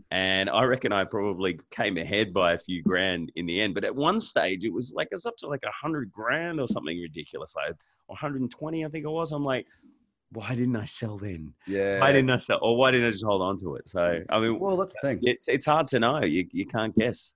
and 0.10 0.50
I 0.50 0.64
reckon 0.64 0.92
I 0.94 1.04
probably 1.04 1.60
came 1.70 1.98
ahead 1.98 2.34
by 2.34 2.54
a 2.54 2.58
few 2.58 2.82
grand 2.82 3.32
in 3.36 3.46
the 3.46 3.60
end. 3.62 3.74
But 3.76 3.84
at 3.84 3.94
one 3.96 4.20
stage, 4.20 4.64
it 4.64 4.74
was 4.74 4.94
like 4.96 5.10
it 5.12 5.16
was 5.16 5.26
up 5.26 5.36
to 5.38 5.48
like 5.48 5.64
a 5.64 5.72
hundred 5.72 6.12
grand 6.12 6.60
or 6.62 6.68
something 6.68 6.98
ridiculous, 7.00 7.54
like 7.56 7.76
120, 8.08 8.86
I 8.86 8.90
think 8.90 9.06
it 9.06 9.10
was. 9.10 9.32
I'm 9.34 9.44
like, 9.44 9.68
why 10.32 10.56
didn't 10.56 10.78
I 10.78 10.86
sell 10.86 11.18
then? 11.18 11.54
yeah. 11.68 12.00
Why 12.00 12.12
didn't 12.14 12.30
I 12.30 12.38
sell, 12.38 12.60
or 12.62 12.78
why 12.78 12.92
didn't 12.92 13.08
I 13.08 13.12
just 13.12 13.26
hold 13.26 13.42
on 13.42 13.58
to 13.58 13.76
it? 13.76 13.88
So 13.90 14.22
I 14.30 14.40
mean, 14.40 14.60
Well, 14.60 14.78
that's 14.78 14.94
the 15.02 15.10
thing. 15.10 15.20
it's 15.24 15.48
it's 15.50 15.66
hard 15.66 15.88
to 15.90 16.00
know. 16.00 16.24
You 16.24 16.48
you 16.54 16.66
can't 16.66 16.96
guess. 16.96 17.34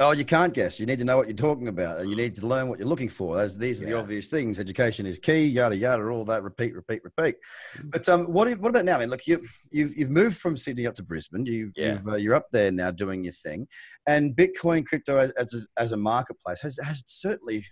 Oh, 0.00 0.10
you 0.10 0.24
can't 0.24 0.52
guess. 0.52 0.80
You 0.80 0.86
need 0.86 0.98
to 0.98 1.04
know 1.04 1.16
what 1.16 1.28
you're 1.28 1.36
talking 1.36 1.68
about, 1.68 2.00
and 2.00 2.10
you 2.10 2.16
need 2.16 2.34
to 2.36 2.46
learn 2.48 2.68
what 2.68 2.80
you're 2.80 2.88
looking 2.88 3.08
for. 3.08 3.36
Those, 3.36 3.56
these 3.56 3.80
are 3.80 3.86
the 3.86 3.96
obvious 3.96 4.26
things. 4.26 4.58
Education 4.58 5.06
is 5.06 5.20
key. 5.20 5.44
Yada 5.46 5.76
yada. 5.76 6.02
All 6.08 6.24
that. 6.24 6.42
Repeat, 6.42 6.74
repeat, 6.74 7.00
repeat. 7.04 7.36
Mm. 7.76 7.90
But 7.92 8.08
um, 8.08 8.24
what 8.24 8.48
what 8.58 8.70
about 8.70 8.84
now? 8.84 8.96
I 8.96 9.00
mean, 9.00 9.10
look, 9.10 9.24
you 9.28 9.40
you've 9.70 9.96
you've 9.96 10.10
moved 10.10 10.36
from 10.36 10.56
Sydney 10.56 10.88
up 10.88 10.94
to 10.94 11.04
Brisbane. 11.04 11.46
You, 11.46 11.70
Yeah. 11.76 11.92
You've, 11.92 12.08
uh, 12.08 12.16
you're 12.16 12.34
up 12.34 12.48
there 12.50 12.72
now 12.72 12.90
doing 12.90 13.22
your 13.22 13.34
thing, 13.34 13.68
and 14.08 14.34
Bitcoin 14.34 14.84
crypto 14.84 15.16
as, 15.16 15.30
as, 15.38 15.54
a, 15.54 15.60
as 15.80 15.92
a 15.92 15.96
marketplace 15.96 16.60
has 16.62 16.76
has 16.82 17.04
certainly. 17.06 17.64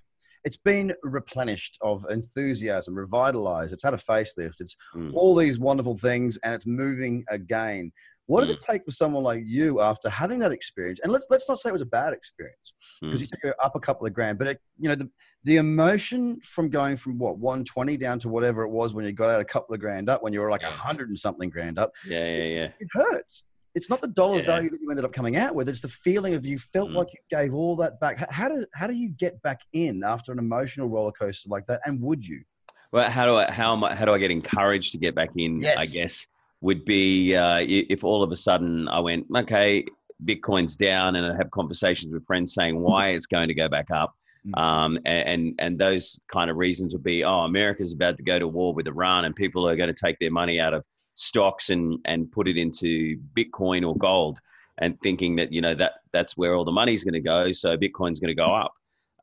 It's 0.44 0.56
been 0.56 0.92
replenished 1.04 1.78
of 1.82 2.04
enthusiasm, 2.10 2.96
revitalized. 2.96 3.72
It's 3.72 3.84
had 3.84 3.94
a 3.94 3.96
facelift. 3.96 4.60
It's 4.60 4.74
Mm. 4.92 5.12
all 5.14 5.36
these 5.36 5.60
wonderful 5.60 5.96
things, 5.96 6.36
and 6.42 6.52
it's 6.52 6.66
moving 6.66 7.24
again. 7.30 7.92
What 8.32 8.40
does 8.40 8.48
it 8.48 8.62
take 8.62 8.82
for 8.86 8.90
someone 8.92 9.22
like 9.22 9.42
you 9.44 9.82
after 9.82 10.08
having 10.08 10.38
that 10.38 10.52
experience? 10.52 11.00
And 11.02 11.12
let's 11.12 11.26
let's 11.28 11.46
not 11.50 11.58
say 11.58 11.68
it 11.68 11.72
was 11.72 11.82
a 11.82 11.86
bad 11.86 12.14
experience 12.14 12.72
because 13.02 13.20
Mm. 13.20 13.20
you 13.20 13.26
took 13.50 13.54
up 13.62 13.76
a 13.76 13.80
couple 13.80 14.06
of 14.06 14.14
grand, 14.14 14.38
but 14.38 14.46
it, 14.48 14.58
you 14.78 14.88
know 14.88 14.94
the 14.94 15.10
the 15.44 15.56
emotion 15.58 16.40
from 16.40 16.70
going 16.70 16.96
from 16.96 17.18
what 17.18 17.38
120 17.38 17.98
down 17.98 18.18
to 18.20 18.30
whatever 18.30 18.62
it 18.62 18.70
was 18.70 18.94
when 18.94 19.04
you 19.04 19.12
got 19.12 19.28
out 19.28 19.40
a 19.40 19.44
couple 19.44 19.74
of 19.74 19.80
grand 19.80 20.08
up, 20.08 20.22
when 20.22 20.32
you 20.32 20.40
were 20.40 20.48
like 20.50 20.62
a 20.62 20.66
Yeah. 20.66 20.72
hundred 20.76 21.10
and 21.10 21.18
something 21.18 21.50
grand 21.50 21.78
up, 21.78 21.92
Yeah, 22.06 22.24
yeah, 22.24 22.44
yeah. 22.58 22.68
it 22.80 22.88
hurts. 22.92 23.44
It's 23.74 23.90
not 23.90 24.00
the 24.00 24.08
dollar 24.08 24.38
Yeah. 24.38 24.46
value 24.46 24.70
that 24.70 24.80
you 24.80 24.88
ended 24.90 25.04
up 25.04 25.12
coming 25.12 25.36
out 25.36 25.54
with. 25.54 25.68
It's 25.68 25.82
the 25.82 25.88
feeling 25.88 26.32
of 26.32 26.46
you 26.46 26.56
felt 26.58 26.88
Mm. 26.90 26.94
like 26.94 27.08
you 27.12 27.20
gave 27.38 27.52
all 27.54 27.76
that 27.76 28.00
back. 28.00 28.16
How, 28.16 28.26
how 28.30 28.48
do 28.48 28.64
how 28.72 28.86
do 28.86 28.94
you 28.94 29.10
get 29.10 29.42
back 29.42 29.60
in 29.74 30.02
after 30.04 30.32
an 30.32 30.38
emotional 30.38 30.88
roller 30.88 31.12
coaster 31.12 31.50
like 31.50 31.66
that? 31.66 31.82
And 31.84 32.00
would 32.00 32.26
you? 32.26 32.44
Well, 32.92 33.10
how 33.10 33.26
do 33.26 33.34
I 33.36 33.50
how 33.50 33.74
am 33.74 33.84
I, 33.84 33.94
how 33.94 34.06
do 34.06 34.14
I 34.14 34.18
get 34.18 34.30
encouraged 34.30 34.92
to 34.92 34.98
get 34.98 35.14
back 35.14 35.30
in? 35.36 35.62
I 35.66 35.84
guess 35.86 36.26
would 36.62 36.84
be 36.86 37.36
uh, 37.36 37.60
if 37.68 38.02
all 38.04 38.22
of 38.22 38.32
a 38.32 38.36
sudden 38.36 38.88
I 38.88 39.00
went, 39.00 39.26
okay, 39.36 39.84
Bitcoin's 40.24 40.76
down, 40.76 41.16
and 41.16 41.26
I 41.26 41.36
have 41.36 41.50
conversations 41.50 42.14
with 42.14 42.26
friends 42.26 42.54
saying 42.54 42.80
why 42.80 43.08
it's 43.08 43.26
going 43.26 43.48
to 43.48 43.54
go 43.54 43.68
back 43.68 43.90
up, 43.90 44.14
Mm. 44.44 44.60
um, 44.60 44.98
and, 45.04 45.28
and 45.28 45.54
and 45.60 45.78
those 45.78 46.18
kind 46.32 46.50
of 46.50 46.56
reasons 46.56 46.92
would 46.94 47.04
be, 47.04 47.22
oh, 47.22 47.42
America's 47.42 47.92
about 47.92 48.18
to 48.18 48.24
go 48.24 48.40
to 48.40 48.48
war 48.48 48.74
with 48.74 48.88
Iran, 48.88 49.24
and 49.24 49.36
people 49.36 49.68
are 49.68 49.76
going 49.76 49.88
to 49.88 49.94
take 49.94 50.18
their 50.18 50.32
money 50.32 50.58
out 50.58 50.74
of 50.74 50.84
stocks 51.14 51.70
and 51.70 51.98
and 52.06 52.30
put 52.32 52.48
it 52.48 52.56
into 52.56 53.18
Bitcoin 53.36 53.86
or 53.86 53.94
gold, 53.96 54.40
and 54.78 55.00
thinking 55.00 55.36
that 55.36 55.52
you 55.52 55.60
know 55.60 55.74
that 55.76 55.92
that's 56.12 56.36
where 56.36 56.56
all 56.56 56.64
the 56.64 56.72
money's 56.72 57.04
going 57.04 57.14
to 57.14 57.20
go, 57.20 57.52
so 57.52 57.76
Bitcoin's 57.76 58.18
going 58.18 58.34
to 58.36 58.42
go 58.46 58.52
up. 58.52 58.72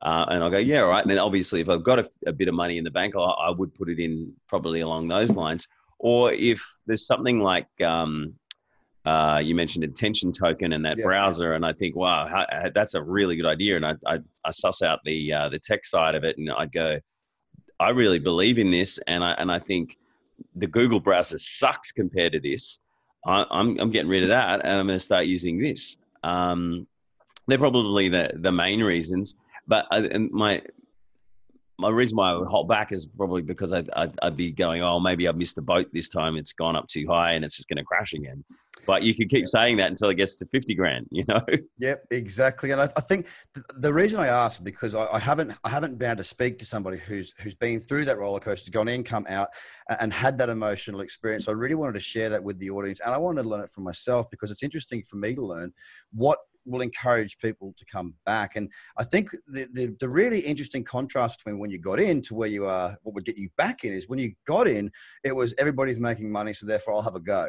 Uh, 0.02 0.24
and 0.30 0.42
I'll 0.42 0.48
go, 0.48 0.56
yeah, 0.56 0.80
all 0.80 0.88
right. 0.88 1.02
And 1.02 1.10
then 1.10 1.18
obviously, 1.18 1.60
if 1.60 1.68
I've 1.68 1.84
got 1.84 1.98
a, 1.98 2.08
a 2.26 2.32
bit 2.32 2.48
of 2.48 2.54
money 2.54 2.78
in 2.78 2.84
the 2.84 2.90
bank, 2.90 3.14
I, 3.14 3.20
I 3.20 3.50
would 3.50 3.74
put 3.74 3.90
it 3.90 3.98
in 4.00 4.32
probably 4.48 4.80
along 4.80 5.08
those 5.08 5.36
lines. 5.36 5.68
Or 6.02 6.32
if 6.32 6.62
there's 6.86 7.06
something 7.06 7.40
like 7.40 7.68
um, 7.84 8.34
uh, 9.04 9.40
you 9.44 9.54
mentioned 9.54 9.84
attention 9.84 10.32
token 10.32 10.72
and 10.72 10.84
that 10.84 10.96
Yeah. 10.98 11.04
browser, 11.04 11.52
and 11.52 11.64
I 11.64 11.74
think, 11.74 11.94
wow, 11.94 12.26
how, 12.26 12.70
that's 12.74 12.94
a 12.94 13.02
really 13.02 13.36
good 13.36 13.46
idea. 13.46 13.76
And 13.76 13.84
I, 13.84 13.94
I, 14.06 14.18
I 14.44 14.50
suss 14.50 14.82
out 14.82 15.00
the 15.04 15.32
uh, 15.32 15.48
the 15.50 15.58
tech 15.58 15.84
side 15.84 16.14
of 16.14 16.24
it, 16.24 16.38
and 16.38 16.50
I'd 16.50 16.72
go, 16.72 16.98
I 17.78 17.90
really 17.90 18.18
believe 18.18 18.58
in 18.58 18.70
this, 18.70 18.98
and 19.06 19.22
I 19.22 19.32
and 19.32 19.52
I 19.52 19.58
think 19.58 19.98
the 20.56 20.66
Google 20.66 21.00
browser 21.00 21.38
sucks 21.38 21.92
compared 21.92 22.32
to 22.32 22.40
this. 22.40 22.80
I, 23.26 23.44
I'm 23.50 23.78
I'm 23.78 23.90
getting 23.90 24.10
rid 24.10 24.22
of 24.22 24.30
that, 24.30 24.60
and 24.64 24.72
I'm 24.80 24.86
going 24.86 24.98
to 24.98 25.04
start 25.04 25.26
using 25.26 25.58
this. 25.60 25.98
Um, 26.22 26.86
they're 27.46 27.58
probably 27.58 28.08
the 28.08 28.30
the 28.36 28.52
main 28.52 28.82
reasons. 28.82 29.36
But 29.66 29.86
I, 29.90 29.98
and 29.98 30.30
my 30.30 30.62
my 31.80 31.88
reason 31.88 32.16
why 32.16 32.30
I 32.30 32.34
would 32.34 32.48
hold 32.48 32.68
back 32.68 32.92
is 32.92 33.06
probably 33.06 33.42
because 33.42 33.72
I'd, 33.72 33.88
I'd, 33.94 34.12
I'd 34.22 34.36
be 34.36 34.52
going, 34.52 34.82
oh, 34.82 35.00
maybe 35.00 35.26
I've 35.26 35.36
missed 35.36 35.56
the 35.56 35.62
boat 35.62 35.88
this 35.92 36.08
time. 36.08 36.36
It's 36.36 36.52
gone 36.52 36.76
up 36.76 36.86
too 36.88 37.06
high 37.08 37.32
and 37.32 37.44
it's 37.44 37.56
just 37.56 37.68
going 37.68 37.78
to 37.78 37.84
crash 37.84 38.12
again. 38.12 38.44
But 38.86 39.02
you 39.02 39.14
can 39.14 39.28
keep 39.28 39.46
saying 39.46 39.76
that 39.78 39.90
until 39.90 40.10
it 40.10 40.14
gets 40.14 40.36
to 40.36 40.46
50 40.46 40.74
grand, 40.74 41.06
you 41.10 41.24
know? 41.28 41.40
Yep, 41.78 42.06
exactly. 42.10 42.70
And 42.70 42.80
I, 42.80 42.84
I 42.96 43.00
think 43.00 43.26
th- 43.54 43.66
the 43.76 43.92
reason 43.92 44.20
I 44.20 44.28
ask 44.28 44.62
because 44.62 44.94
I, 44.94 45.06
I 45.06 45.18
haven't 45.18 45.52
I 45.64 45.68
haven't 45.68 45.98
been 45.98 46.10
able 46.10 46.18
to 46.18 46.24
speak 46.24 46.58
to 46.60 46.66
somebody 46.66 46.98
who's 46.98 47.32
who's 47.40 47.54
been 47.54 47.80
through 47.80 48.06
that 48.06 48.18
roller 48.18 48.40
coaster, 48.40 48.70
gone 48.70 48.88
in, 48.88 49.04
come 49.04 49.26
out, 49.28 49.48
and 50.00 50.12
had 50.12 50.38
that 50.38 50.48
emotional 50.48 51.00
experience. 51.00 51.48
I 51.48 51.52
really 51.52 51.74
wanted 51.74 51.94
to 51.94 52.00
share 52.00 52.28
that 52.30 52.42
with 52.42 52.58
the 52.58 52.70
audience, 52.70 53.00
and 53.00 53.14
I 53.14 53.18
wanted 53.18 53.42
to 53.42 53.48
learn 53.48 53.62
it 53.62 53.70
from 53.70 53.84
myself 53.84 54.30
because 54.30 54.50
it's 54.50 54.62
interesting 54.62 55.02
for 55.02 55.16
me 55.16 55.34
to 55.34 55.44
learn 55.44 55.72
what 56.12 56.38
will 56.64 56.80
encourage 56.80 57.38
people 57.38 57.74
to 57.76 57.84
come 57.84 58.14
back. 58.26 58.56
And 58.56 58.70
I 58.98 59.04
think 59.04 59.30
the, 59.46 59.66
the, 59.72 59.96
the 60.00 60.08
really 60.08 60.40
interesting 60.40 60.84
contrast 60.84 61.38
between 61.38 61.58
when 61.58 61.70
you 61.70 61.78
got 61.78 62.00
in 62.00 62.20
to 62.22 62.34
where 62.34 62.48
you 62.48 62.66
are, 62.66 62.96
what 63.02 63.14
would 63.14 63.24
get 63.24 63.38
you 63.38 63.48
back 63.56 63.84
in 63.84 63.92
is 63.92 64.08
when 64.08 64.18
you 64.18 64.34
got 64.46 64.66
in, 64.66 64.90
it 65.24 65.34
was 65.34 65.54
everybody's 65.58 65.98
making 65.98 66.30
money, 66.30 66.52
so 66.52 66.66
therefore 66.66 66.94
I'll 66.94 67.02
have 67.02 67.14
a 67.14 67.20
go 67.20 67.48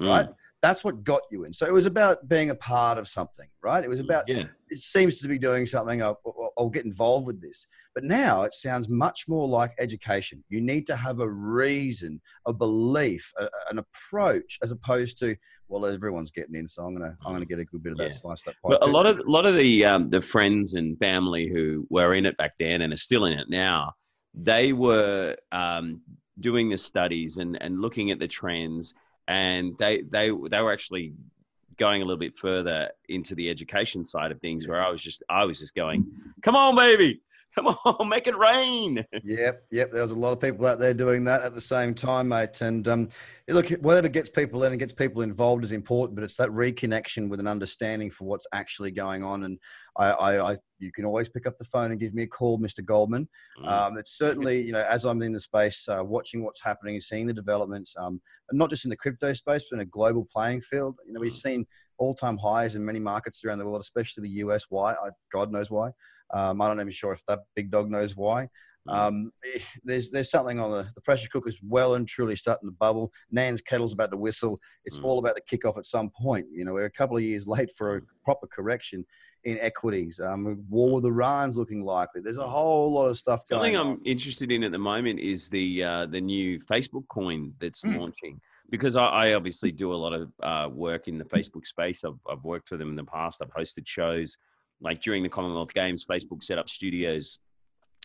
right? 0.00 0.26
Mm, 0.26 0.34
That's 0.62 0.82
what 0.84 1.04
got 1.04 1.22
you 1.30 1.44
in. 1.44 1.52
So 1.52 1.66
it 1.66 1.72
was 1.72 1.86
about 1.86 2.28
being 2.28 2.50
a 2.50 2.54
part 2.54 2.98
of 2.98 3.06
something, 3.08 3.48
right? 3.62 3.82
It 3.84 3.88
was 3.90 4.00
about, 4.00 4.24
yeah. 4.28 4.44
it 4.68 4.78
seems 4.78 5.20
to 5.20 5.28
be 5.28 5.38
doing 5.38 5.66
something, 5.66 6.02
I'll, 6.02 6.20
I'll- 6.58 6.70
get 6.70 6.84
involved 6.84 7.26
with 7.26 7.40
this. 7.42 7.66
But 7.96 8.04
now 8.04 8.42
it 8.42 8.52
sounds 8.52 8.88
much 8.88 9.24
more 9.26 9.48
like 9.48 9.72
education. 9.80 10.44
You 10.48 10.60
need 10.60 10.86
to 10.86 10.94
have 10.94 11.18
a 11.18 11.28
reason, 11.28 12.20
a 12.46 12.52
belief, 12.52 13.32
a, 13.40 13.48
an 13.70 13.78
approach, 13.78 14.58
as 14.62 14.70
opposed 14.70 15.18
to, 15.18 15.34
well, 15.68 15.84
everyone's 15.84 16.30
getting 16.30 16.54
in, 16.54 16.68
so 16.68 16.84
I'm 16.84 16.94
gonna, 16.96 17.16
I'm 17.26 17.32
gonna 17.32 17.44
get 17.44 17.58
a 17.58 17.64
good 17.64 17.82
bit 17.82 17.92
of 17.92 17.98
that 17.98 18.04
Yeah. 18.04 18.10
slice 18.10 18.44
that. 18.44 18.54
But 18.62 18.84
a 18.84 18.90
lot 18.90 19.06
of 19.06 19.18
a 19.18 19.28
lot 19.28 19.46
of 19.46 19.56
the 19.56 19.84
um, 19.84 20.10
the 20.10 20.20
friends 20.20 20.74
and 20.74 20.96
family 20.98 21.48
who 21.48 21.86
were 21.90 22.14
in 22.14 22.24
it 22.26 22.36
back 22.36 22.52
then 22.60 22.82
and 22.82 22.92
are 22.92 22.96
still 22.96 23.24
in 23.24 23.36
it 23.36 23.48
now, 23.50 23.92
they 24.34 24.72
were 24.72 25.36
um, 25.50 26.00
doing 26.38 26.68
the 26.68 26.76
studies 26.76 27.38
and, 27.38 27.60
and 27.60 27.80
looking 27.80 28.12
at 28.12 28.20
the 28.20 28.28
trends, 28.28 28.94
and 29.30 29.78
they 29.78 30.02
they 30.02 30.30
they 30.50 30.60
were 30.60 30.72
actually 30.72 31.12
going 31.76 32.02
a 32.02 32.04
little 32.04 32.18
bit 32.18 32.34
further 32.34 32.90
into 33.08 33.36
the 33.36 33.48
education 33.48 34.04
side 34.04 34.32
of 34.32 34.40
things, 34.40 34.66
where 34.66 34.82
I 34.84 34.90
was 34.90 35.00
just 35.00 35.22
I 35.30 35.44
was 35.44 35.60
just 35.60 35.74
going, 35.76 36.04
come 36.42 36.56
on, 36.56 36.74
baby, 36.74 37.22
Come 37.56 37.66
on, 37.66 38.08
make 38.08 38.28
it 38.28 38.36
rain. 38.36 39.04
Yep, 39.24 39.64
yep. 39.72 39.90
There 39.90 40.02
was 40.02 40.12
a 40.12 40.18
lot 40.18 40.32
of 40.32 40.40
people 40.40 40.66
out 40.66 40.78
there 40.78 40.94
doing 40.94 41.24
that 41.24 41.42
at 41.42 41.52
the 41.52 41.60
same 41.60 41.94
time, 41.94 42.28
mate. 42.28 42.60
And 42.60 42.86
um, 42.86 43.08
look, 43.48 43.68
whatever 43.80 44.08
gets 44.08 44.28
people 44.28 44.62
in 44.62 44.72
and 44.72 44.78
gets 44.78 44.92
people 44.92 45.22
involved 45.22 45.64
is 45.64 45.72
important, 45.72 46.14
but 46.14 46.22
it's 46.22 46.36
that 46.36 46.50
reconnection 46.50 47.28
with 47.28 47.40
an 47.40 47.48
understanding 47.48 48.08
for 48.08 48.24
what's 48.24 48.46
actually 48.52 48.92
going 48.92 49.24
on. 49.24 49.42
And 49.42 49.58
I, 49.96 50.10
I, 50.10 50.52
I 50.52 50.56
you 50.78 50.92
can 50.92 51.04
always 51.04 51.28
pick 51.28 51.44
up 51.44 51.58
the 51.58 51.64
phone 51.64 51.90
and 51.90 51.98
give 51.98 52.14
me 52.14 52.22
a 52.22 52.28
call, 52.28 52.58
Mr. 52.58 52.84
Goldman. 52.84 53.28
Mm. 53.60 53.68
Um, 53.68 53.98
it's 53.98 54.16
certainly, 54.16 54.62
you 54.62 54.72
know, 54.72 54.86
as 54.88 55.04
I'm 55.04 55.20
in 55.22 55.32
the 55.32 55.40
space, 55.40 55.88
uh, 55.88 56.02
watching 56.04 56.44
what's 56.44 56.62
happening 56.62 56.94
and 56.94 57.02
seeing 57.02 57.26
the 57.26 57.34
developments, 57.34 57.94
um, 57.98 58.20
not 58.52 58.70
just 58.70 58.84
in 58.84 58.90
the 58.90 58.96
crypto 58.96 59.32
space, 59.32 59.66
but 59.68 59.76
in 59.76 59.82
a 59.82 59.86
global 59.86 60.26
playing 60.32 60.60
field. 60.60 60.96
You 61.04 61.14
know, 61.14 61.20
we've 61.20 61.32
mm. 61.32 61.42
seen 61.42 61.66
all-time 61.98 62.38
highs 62.38 62.76
in 62.76 62.84
many 62.84 62.98
markets 62.98 63.44
around 63.44 63.58
the 63.58 63.66
world, 63.66 63.80
especially 63.80 64.22
the 64.22 64.44
US. 64.44 64.66
Why? 64.68 64.92
I, 64.92 65.10
God 65.32 65.52
knows 65.52 65.70
why. 65.70 65.90
Um, 66.32 66.60
I'm 66.62 66.76
not 66.76 66.80
even 66.80 66.90
sure 66.90 67.12
if 67.12 67.24
that 67.26 67.40
big 67.54 67.70
dog 67.70 67.90
knows 67.90 68.16
why. 68.16 68.48
Mm. 68.88 68.94
Um, 68.94 69.32
eh, 69.54 69.58
there's 69.84 70.10
there's 70.10 70.30
something 70.30 70.58
on 70.58 70.70
the, 70.70 70.88
the 70.94 71.00
pressure 71.02 71.28
cooker's 71.28 71.60
well 71.62 71.94
and 71.94 72.08
truly 72.08 72.36
starting 72.36 72.68
to 72.68 72.72
bubble. 72.72 73.12
Nan's 73.30 73.60
kettle's 73.60 73.92
about 73.92 74.10
to 74.12 74.16
whistle. 74.16 74.58
It's 74.84 74.98
mm. 74.98 75.04
all 75.04 75.18
about 75.18 75.36
to 75.36 75.42
kick 75.46 75.64
off 75.64 75.78
at 75.78 75.86
some 75.86 76.10
point. 76.10 76.46
You 76.52 76.64
know, 76.64 76.74
we're 76.74 76.86
a 76.86 76.90
couple 76.90 77.16
of 77.16 77.22
years 77.22 77.46
late 77.46 77.70
for 77.76 77.96
a 77.96 78.00
mm. 78.00 78.06
proper 78.24 78.46
correction 78.46 79.04
in 79.44 79.58
equities. 79.58 80.20
Um, 80.20 80.64
war 80.68 80.94
with 80.94 81.04
Iran's 81.04 81.56
looking 81.56 81.82
likely. 81.82 82.20
There's 82.20 82.38
a 82.38 82.48
whole 82.48 82.92
lot 82.92 83.06
of 83.06 83.16
stuff. 83.16 83.42
Something 83.48 83.76
I'm 83.76 84.00
interested 84.04 84.50
in 84.50 84.64
at 84.64 84.72
the 84.72 84.78
moment 84.78 85.20
is 85.20 85.48
the 85.48 85.84
uh, 85.84 86.06
the 86.06 86.20
new 86.20 86.58
Facebook 86.60 87.06
coin 87.08 87.52
that's 87.60 87.82
mm. 87.82 87.98
launching. 87.98 88.40
Because 88.70 88.94
I, 88.94 89.06
I, 89.06 89.32
obviously 89.32 89.72
do 89.72 89.92
a 89.92 89.96
lot 89.96 90.12
of 90.12 90.30
uh, 90.44 90.68
work 90.72 91.08
in 91.08 91.18
the 91.18 91.24
Facebook 91.24 91.66
space. 91.66 92.04
I've, 92.04 92.20
I've 92.30 92.44
worked 92.44 92.68
for 92.68 92.76
them 92.76 92.90
in 92.90 92.94
the 92.94 93.02
past. 93.02 93.42
I've 93.42 93.52
hosted 93.52 93.84
shows 93.84 94.38
like 94.80 95.00
during 95.00 95.22
the 95.22 95.28
Commonwealth 95.28 95.74
Games, 95.74 96.04
Facebook 96.04 96.42
set 96.42 96.58
up 96.58 96.68
studios 96.68 97.38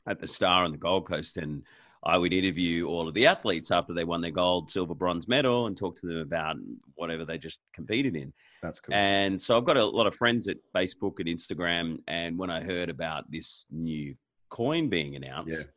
at 0.07 0.19
the 0.19 0.27
Star 0.27 0.63
on 0.63 0.71
the 0.71 0.77
Gold 0.77 1.07
Coast, 1.07 1.37
and 1.37 1.63
I 2.03 2.17
would 2.17 2.33
interview 2.33 2.87
all 2.87 3.07
of 3.07 3.13
the 3.15 3.25
athletes 3.25 3.71
after 3.71 3.93
they 3.93 4.03
won 4.03 4.21
their 4.21 4.31
gold, 4.31 4.69
silver, 4.69 4.93
bronze 4.93 5.27
medal, 5.27 5.65
and 5.65 5.75
talk 5.75 5.99
to 6.01 6.07
them 6.07 6.17
about 6.17 6.57
whatever 6.93 7.25
they 7.25 7.37
just 7.37 7.61
competed 7.73 8.15
in. 8.15 8.31
That's 8.61 8.79
cool. 8.79 8.93
And 8.93 9.41
so 9.41 9.57
I've 9.57 9.65
got 9.65 9.77
a 9.77 9.85
lot 9.85 10.05
of 10.05 10.15
friends 10.15 10.47
at 10.47 10.57
Facebook 10.75 11.19
and 11.19 11.27
Instagram, 11.27 11.99
and 12.07 12.37
when 12.37 12.49
I 12.51 12.61
heard 12.61 12.89
about 12.89 13.29
this 13.31 13.65
new 13.71 14.15
coin 14.49 14.89
being 14.89 15.15
announced. 15.15 15.57
Yeah. 15.59 15.71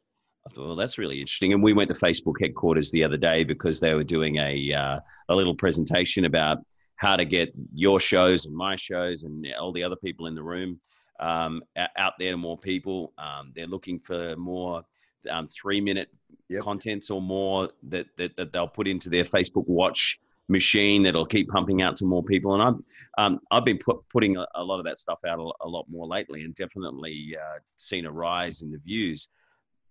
I 0.46 0.54
thought, 0.54 0.66
well, 0.66 0.76
that's 0.76 0.98
really 0.98 1.20
interesting. 1.20 1.52
And 1.52 1.62
we 1.62 1.74
went 1.74 1.88
to 1.88 1.94
Facebook 1.94 2.34
headquarters 2.40 2.90
the 2.90 3.04
other 3.04 3.16
day 3.16 3.44
because 3.44 3.80
they 3.80 3.92
were 3.94 4.04
doing 4.04 4.36
a 4.36 4.72
uh, 4.72 5.00
a 5.28 5.34
little 5.34 5.54
presentation 5.54 6.24
about 6.24 6.58
how 6.98 7.16
to 7.16 7.24
get 7.24 7.52
your 7.72 7.98
shows 7.98 8.44
and 8.44 8.54
my 8.54 8.76
shows 8.76 9.24
and 9.24 9.46
all 9.58 9.72
the 9.72 9.82
other 9.82 9.96
people 9.96 10.26
in 10.26 10.34
the 10.34 10.42
room 10.42 10.78
um, 11.20 11.62
out 11.96 12.12
there 12.18 12.32
to 12.32 12.36
more 12.36 12.58
people. 12.58 13.12
Um, 13.18 13.52
they're 13.54 13.66
looking 13.66 13.98
for 14.00 14.36
more 14.36 14.82
um, 15.30 15.48
three 15.48 15.80
minute 15.80 16.08
yep. 16.48 16.62
contents 16.62 17.10
or 17.10 17.22
more 17.22 17.70
that, 17.84 18.06
that, 18.16 18.36
that, 18.36 18.52
they'll 18.52 18.68
put 18.68 18.88
into 18.88 19.08
their 19.08 19.24
Facebook 19.24 19.66
watch 19.66 20.18
machine 20.48 21.02
that'll 21.02 21.26
keep 21.26 21.48
pumping 21.48 21.82
out 21.82 21.94
to 21.96 22.04
more 22.04 22.22
people. 22.22 22.54
And 22.54 22.62
I've, 22.62 23.24
um, 23.24 23.40
I've 23.50 23.64
been 23.64 23.78
put, 23.78 23.98
putting 24.08 24.36
a, 24.36 24.46
a, 24.54 24.64
lot 24.64 24.78
of 24.78 24.84
that 24.86 24.98
stuff 24.98 25.18
out 25.26 25.38
a, 25.38 25.66
a 25.66 25.68
lot 25.68 25.86
more 25.88 26.06
lately 26.06 26.42
and 26.42 26.54
definitely 26.54 27.36
uh, 27.40 27.58
seen 27.76 28.06
a 28.06 28.10
rise 28.10 28.62
in 28.62 28.70
the 28.70 28.78
views. 28.78 29.28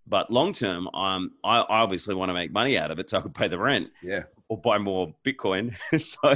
But 0.07 0.31
long 0.31 0.53
term, 0.53 0.87
um, 0.89 1.31
I 1.43 1.59
obviously 1.69 2.15
want 2.15 2.29
to 2.29 2.33
make 2.33 2.51
money 2.51 2.77
out 2.77 2.91
of 2.91 2.99
it 2.99 3.09
so 3.09 3.17
I 3.17 3.21
could 3.21 3.35
pay 3.35 3.47
the 3.47 3.59
rent. 3.59 3.89
Yeah. 4.01 4.23
Or 4.49 4.57
buy 4.57 4.77
more 4.77 5.13
Bitcoin. 5.25 5.75
so 5.99 6.35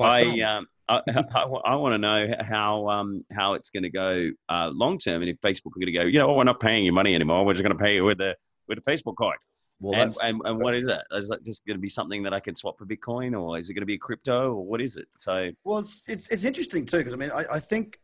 I, 0.00 0.40
um, 0.40 0.66
I, 0.88 1.00
I, 1.08 1.42
I 1.42 1.76
want 1.76 1.92
to 1.94 1.98
know 1.98 2.34
how 2.40 2.88
um, 2.88 3.24
how 3.32 3.54
it's 3.54 3.70
going 3.70 3.82
to 3.82 3.90
go 3.90 4.30
uh, 4.48 4.70
long 4.72 4.98
term, 4.98 5.22
and 5.22 5.30
if 5.30 5.40
Facebook 5.40 5.76
are 5.76 5.80
going 5.80 5.86
to 5.86 5.92
go, 5.92 6.02
you 6.02 6.18
know, 6.18 6.32
we're 6.32 6.44
not 6.44 6.60
paying 6.60 6.84
you 6.84 6.92
money 6.92 7.14
anymore. 7.14 7.44
We're 7.44 7.54
just 7.54 7.64
going 7.64 7.76
to 7.76 7.82
pay 7.82 7.96
you 7.96 8.04
with 8.04 8.18
the 8.18 8.34
with 8.68 8.82
the 8.82 8.90
Facebook 8.90 9.16
coin. 9.16 9.36
Well, 9.80 10.00
and, 10.00 10.14
and, 10.22 10.40
and 10.44 10.58
what 10.60 10.74
is 10.74 10.86
that? 10.86 11.04
Is 11.12 11.30
it 11.30 11.44
just 11.44 11.66
going 11.66 11.76
to 11.76 11.80
be 11.80 11.88
something 11.88 12.22
that 12.22 12.32
I 12.32 12.40
can 12.40 12.54
swap 12.54 12.78
for 12.78 12.86
Bitcoin, 12.86 13.38
or 13.38 13.58
is 13.58 13.68
it 13.68 13.74
going 13.74 13.82
to 13.82 13.86
be 13.86 13.94
a 13.94 13.98
crypto, 13.98 14.52
or 14.52 14.64
what 14.64 14.80
is 14.80 14.96
it? 14.96 15.08
So, 15.18 15.50
well, 15.64 15.78
it's 15.78 16.04
it's, 16.08 16.28
it's 16.28 16.44
interesting 16.44 16.86
too 16.86 16.98
because 16.98 17.14
I 17.14 17.16
mean, 17.16 17.30
I, 17.30 17.44
I 17.52 17.60
think 17.60 17.98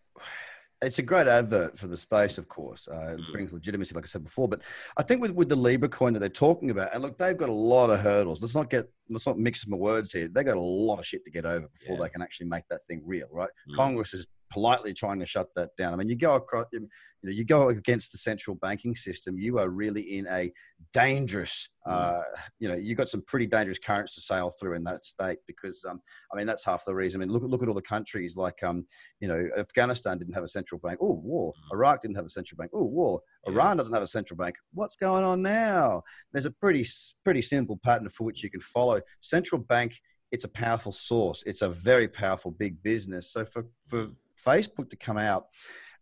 it's 0.82 0.98
a 0.98 1.02
great 1.02 1.26
advert 1.26 1.78
for 1.78 1.86
the 1.86 1.96
space, 1.96 2.38
of 2.38 2.48
course. 2.48 2.88
Uh, 2.88 3.14
it 3.14 3.20
mm. 3.20 3.32
brings 3.32 3.52
legitimacy, 3.52 3.94
like 3.94 4.04
I 4.04 4.06
said 4.06 4.24
before. 4.24 4.48
But 4.48 4.62
I 4.96 5.02
think 5.02 5.20
with, 5.20 5.32
with 5.32 5.48
the 5.48 5.56
Libra 5.56 5.88
coin 5.88 6.12
that 6.14 6.20
they're 6.20 6.28
talking 6.28 6.70
about, 6.70 6.94
and 6.94 7.02
look, 7.02 7.18
they've 7.18 7.36
got 7.36 7.48
a 7.48 7.52
lot 7.52 7.90
of 7.90 8.00
hurdles. 8.00 8.40
Let's 8.40 8.54
not 8.54 8.70
get 8.70 8.86
let's 9.10 9.26
not 9.26 9.38
mix 9.38 9.66
my 9.66 9.76
words 9.76 10.12
here. 10.12 10.28
They 10.28 10.44
got 10.44 10.56
a 10.56 10.60
lot 10.60 10.98
of 10.98 11.06
shit 11.06 11.24
to 11.24 11.30
get 11.30 11.44
over 11.44 11.68
before 11.68 11.96
yeah. 11.96 12.04
they 12.04 12.08
can 12.10 12.22
actually 12.22 12.46
make 12.46 12.64
that 12.70 12.80
thing 12.88 13.02
real, 13.04 13.26
right? 13.30 13.50
Mm. 13.70 13.76
Congress 13.76 14.14
is 14.14 14.26
politely 14.50 14.92
trying 14.92 15.20
to 15.20 15.26
shut 15.26 15.48
that 15.54 15.70
down. 15.76 15.92
I 15.92 15.96
mean, 15.96 16.08
you 16.08 16.16
go 16.16 16.34
across, 16.34 16.66
you 16.72 16.80
know, 16.80 17.30
you 17.30 17.44
go 17.44 17.68
against 17.68 18.12
the 18.12 18.18
central 18.18 18.56
banking 18.56 18.94
system, 18.94 19.38
you 19.38 19.58
are 19.58 19.68
really 19.68 20.18
in 20.18 20.26
a 20.26 20.52
dangerous, 20.92 21.68
mm. 21.86 21.92
uh, 21.92 22.22
you 22.58 22.68
know, 22.68 22.74
you've 22.74 22.98
got 22.98 23.08
some 23.08 23.22
pretty 23.22 23.46
dangerous 23.46 23.78
currents 23.78 24.14
to 24.14 24.20
sail 24.20 24.50
through 24.50 24.74
in 24.74 24.84
that 24.84 25.04
state 25.04 25.38
because, 25.46 25.84
um, 25.88 26.00
I 26.32 26.36
mean, 26.36 26.46
that's 26.46 26.64
half 26.64 26.84
the 26.84 26.94
reason. 26.94 27.20
I 27.20 27.24
mean, 27.24 27.32
look, 27.32 27.42
look 27.44 27.62
at 27.62 27.68
all 27.68 27.74
the 27.74 27.82
countries 27.82 28.36
like, 28.36 28.62
um, 28.62 28.86
you 29.20 29.28
know, 29.28 29.48
Afghanistan 29.56 30.18
didn't 30.18 30.34
have 30.34 30.44
a 30.44 30.48
central 30.48 30.80
bank. 30.82 30.98
Oh, 31.00 31.14
war. 31.14 31.52
Mm. 31.52 31.74
Iraq 31.74 32.02
didn't 32.02 32.16
have 32.16 32.26
a 32.26 32.30
central 32.30 32.56
bank. 32.56 32.72
Oh, 32.74 32.86
war. 32.86 33.20
Iran 33.46 33.76
doesn't 33.76 33.94
have 33.94 34.02
a 34.02 34.08
central 34.08 34.36
bank. 34.36 34.56
What's 34.74 34.96
going 34.96 35.24
on 35.24 35.42
now? 35.42 36.02
There's 36.32 36.46
a 36.46 36.50
pretty, 36.50 36.86
pretty 37.24 37.42
simple 37.42 37.78
pattern 37.82 38.08
for 38.08 38.24
which 38.24 38.42
you 38.42 38.50
can 38.50 38.60
follow. 38.60 39.00
Central 39.20 39.60
bank 39.60 40.00
it's 40.32 40.44
a 40.44 40.48
powerful 40.48 40.92
source. 40.92 41.42
It's 41.46 41.62
a 41.62 41.68
very 41.68 42.08
powerful 42.08 42.50
big 42.50 42.82
business. 42.82 43.32
So 43.32 43.44
for, 43.44 43.66
for 43.82 44.06
mm. 44.06 44.14
Facebook 44.44 44.90
to 44.90 44.96
come 44.96 45.18
out 45.18 45.46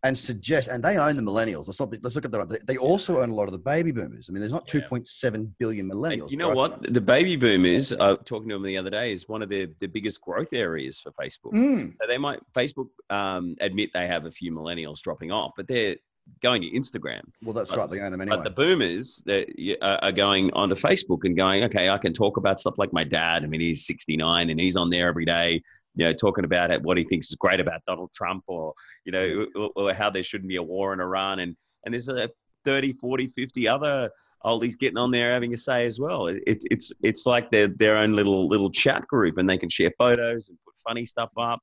and 0.04 0.16
suggest, 0.16 0.68
and 0.68 0.82
they 0.82 0.96
own 0.96 1.16
the 1.16 1.22
millennials. 1.22 1.66
Let's 1.66 1.80
not. 1.80 1.92
Let's 2.02 2.14
look 2.14 2.24
at 2.24 2.30
that. 2.30 2.66
They 2.66 2.76
also 2.76 3.20
own 3.20 3.30
a 3.30 3.34
lot 3.34 3.44
of 3.44 3.52
the 3.52 3.58
baby 3.58 3.90
boomers. 3.90 4.28
I 4.28 4.32
mean, 4.32 4.40
there's 4.40 4.52
not 4.52 4.68
2.7 4.68 5.50
billion 5.58 5.90
millennials. 5.90 6.30
You 6.30 6.36
know 6.36 6.48
right? 6.48 6.56
what? 6.56 6.94
The 6.94 7.00
baby 7.00 7.36
boomers. 7.36 7.92
Uh, 7.92 8.16
talking 8.24 8.48
to 8.48 8.54
them 8.54 8.62
the 8.62 8.76
other 8.76 8.90
day 8.90 9.12
is 9.12 9.28
one 9.28 9.42
of 9.42 9.48
the 9.48 9.68
the 9.80 9.86
biggest 9.86 10.20
growth 10.20 10.52
areas 10.52 11.00
for 11.00 11.10
Facebook. 11.12 11.52
Mm. 11.52 11.94
So 12.00 12.06
they 12.06 12.18
might 12.18 12.40
Facebook 12.54 12.88
um, 13.10 13.56
admit 13.60 13.90
they 13.92 14.06
have 14.06 14.26
a 14.26 14.30
few 14.30 14.52
millennials 14.52 15.00
dropping 15.00 15.32
off, 15.32 15.52
but 15.56 15.66
they're 15.66 15.96
going 16.42 16.62
to 16.62 16.70
Instagram. 16.70 17.22
Well, 17.42 17.54
that's 17.54 17.70
but, 17.70 17.78
right. 17.78 17.90
They 17.90 18.00
own 18.00 18.12
them 18.12 18.20
anyway. 18.20 18.36
But 18.36 18.44
the 18.44 18.50
boomers 18.50 19.22
that 19.26 19.48
are 19.82 20.12
going 20.12 20.52
onto 20.52 20.76
Facebook 20.76 21.24
and 21.24 21.36
going, 21.36 21.64
okay, 21.64 21.88
I 21.88 21.98
can 21.98 22.12
talk 22.12 22.36
about 22.36 22.60
stuff 22.60 22.74
like 22.78 22.92
my 22.92 23.02
dad. 23.02 23.42
I 23.42 23.46
mean, 23.46 23.60
he's 23.60 23.86
69 23.86 24.50
and 24.50 24.60
he's 24.60 24.76
on 24.76 24.90
there 24.90 25.08
every 25.08 25.24
day 25.24 25.62
you 25.98 26.04
know, 26.04 26.12
talking 26.12 26.44
about 26.44 26.70
what 26.82 26.96
he 26.96 27.02
thinks 27.02 27.28
is 27.28 27.34
great 27.34 27.58
about 27.58 27.84
Donald 27.84 28.12
Trump 28.14 28.44
or, 28.46 28.72
you 29.04 29.10
know, 29.10 29.46
or, 29.56 29.70
or 29.74 29.92
how 29.92 30.08
there 30.08 30.22
shouldn't 30.22 30.48
be 30.48 30.54
a 30.54 30.62
war 30.62 30.92
in 30.92 31.00
Iran. 31.00 31.40
And, 31.40 31.56
and 31.84 31.92
there's 31.92 32.08
a 32.08 32.30
30, 32.64 32.92
40, 32.94 33.26
50 33.26 33.68
other 33.68 34.08
oldies 34.44 34.78
getting 34.78 34.96
on 34.96 35.10
there 35.10 35.32
having 35.32 35.52
a 35.54 35.56
say 35.56 35.86
as 35.86 35.98
well. 35.98 36.28
It, 36.28 36.42
it's, 36.46 36.92
it's 37.02 37.26
like 37.26 37.50
their, 37.50 37.66
their 37.66 37.98
own 37.98 38.14
little, 38.14 38.46
little 38.46 38.70
chat 38.70 39.08
group 39.08 39.38
and 39.38 39.50
they 39.50 39.58
can 39.58 39.68
share 39.68 39.90
photos 39.98 40.50
and 40.50 40.58
put 40.64 40.74
funny 40.86 41.04
stuff 41.04 41.30
up. 41.36 41.58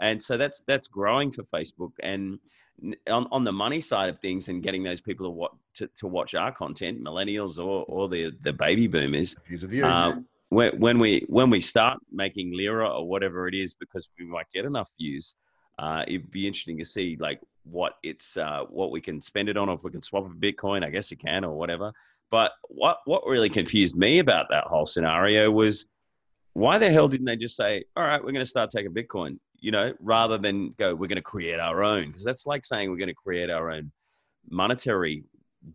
And 0.00 0.22
so 0.22 0.36
that's, 0.36 0.62
that's 0.68 0.86
growing 0.86 1.32
for 1.32 1.42
Facebook. 1.52 1.90
And, 2.04 2.38
on, 3.08 3.28
on 3.30 3.44
the 3.44 3.52
money 3.52 3.80
side 3.80 4.08
of 4.08 4.18
things 4.20 4.48
and 4.48 4.62
getting 4.62 4.82
those 4.82 5.00
people 5.00 5.26
to 5.26 5.30
watch, 5.30 5.52
to, 5.74 5.88
to 5.96 6.06
watch 6.06 6.34
our 6.34 6.50
content, 6.50 7.02
millennials 7.02 7.58
or, 7.58 7.84
or 7.86 8.08
the, 8.08 8.32
the 8.40 8.52
baby 8.52 8.86
boomers, 8.86 9.36
uh, 9.84 10.14
when, 10.52 10.98
we 10.98 11.24
when 11.28 11.50
we 11.50 11.60
start 11.60 11.98
making 12.10 12.54
lira 12.54 12.88
or 12.88 13.08
whatever 13.08 13.48
it 13.48 13.54
is, 13.54 13.74
because 13.74 14.08
we 14.18 14.26
might 14.26 14.50
get 14.52 14.64
enough 14.64 14.90
views, 15.00 15.34
uh, 15.78 16.04
it'd 16.06 16.30
be 16.30 16.46
interesting 16.46 16.78
to 16.78 16.84
see 16.84 17.16
like 17.18 17.40
what 17.64 17.96
it's 18.02 18.36
uh, 18.36 18.64
what 18.68 18.90
we 18.90 19.00
can 19.00 19.20
spend 19.20 19.48
it 19.48 19.56
on, 19.56 19.68
or 19.68 19.76
if 19.76 19.82
we 19.82 19.90
can 19.90 20.02
swap 20.02 20.26
a 20.26 20.28
Bitcoin. 20.28 20.84
I 20.84 20.90
guess 20.90 21.10
you 21.10 21.16
can, 21.16 21.44
or 21.44 21.56
whatever. 21.56 21.92
But 22.30 22.52
what 22.68 22.98
what 23.04 23.26
really 23.26 23.48
confused 23.48 23.96
me 23.96 24.18
about 24.18 24.46
that 24.50 24.64
whole 24.64 24.86
scenario 24.86 25.50
was 25.50 25.86
why 26.54 26.78
the 26.78 26.90
hell 26.90 27.08
didn't 27.08 27.26
they 27.26 27.36
just 27.36 27.56
say, 27.56 27.84
"All 27.96 28.04
right, 28.04 28.22
we're 28.22 28.32
going 28.32 28.44
to 28.44 28.46
start 28.46 28.70
taking 28.70 28.92
Bitcoin," 28.92 29.38
you 29.60 29.70
know, 29.70 29.94
rather 30.00 30.38
than 30.38 30.74
go, 30.78 30.94
"We're 30.94 31.08
going 31.08 31.16
to 31.16 31.22
create 31.22 31.60
our 31.60 31.82
own," 31.82 32.08
because 32.08 32.24
that's 32.24 32.46
like 32.46 32.64
saying 32.64 32.90
we're 32.90 32.96
going 32.96 33.08
to 33.08 33.14
create 33.14 33.48
our 33.48 33.70
own 33.70 33.90
monetary 34.50 35.24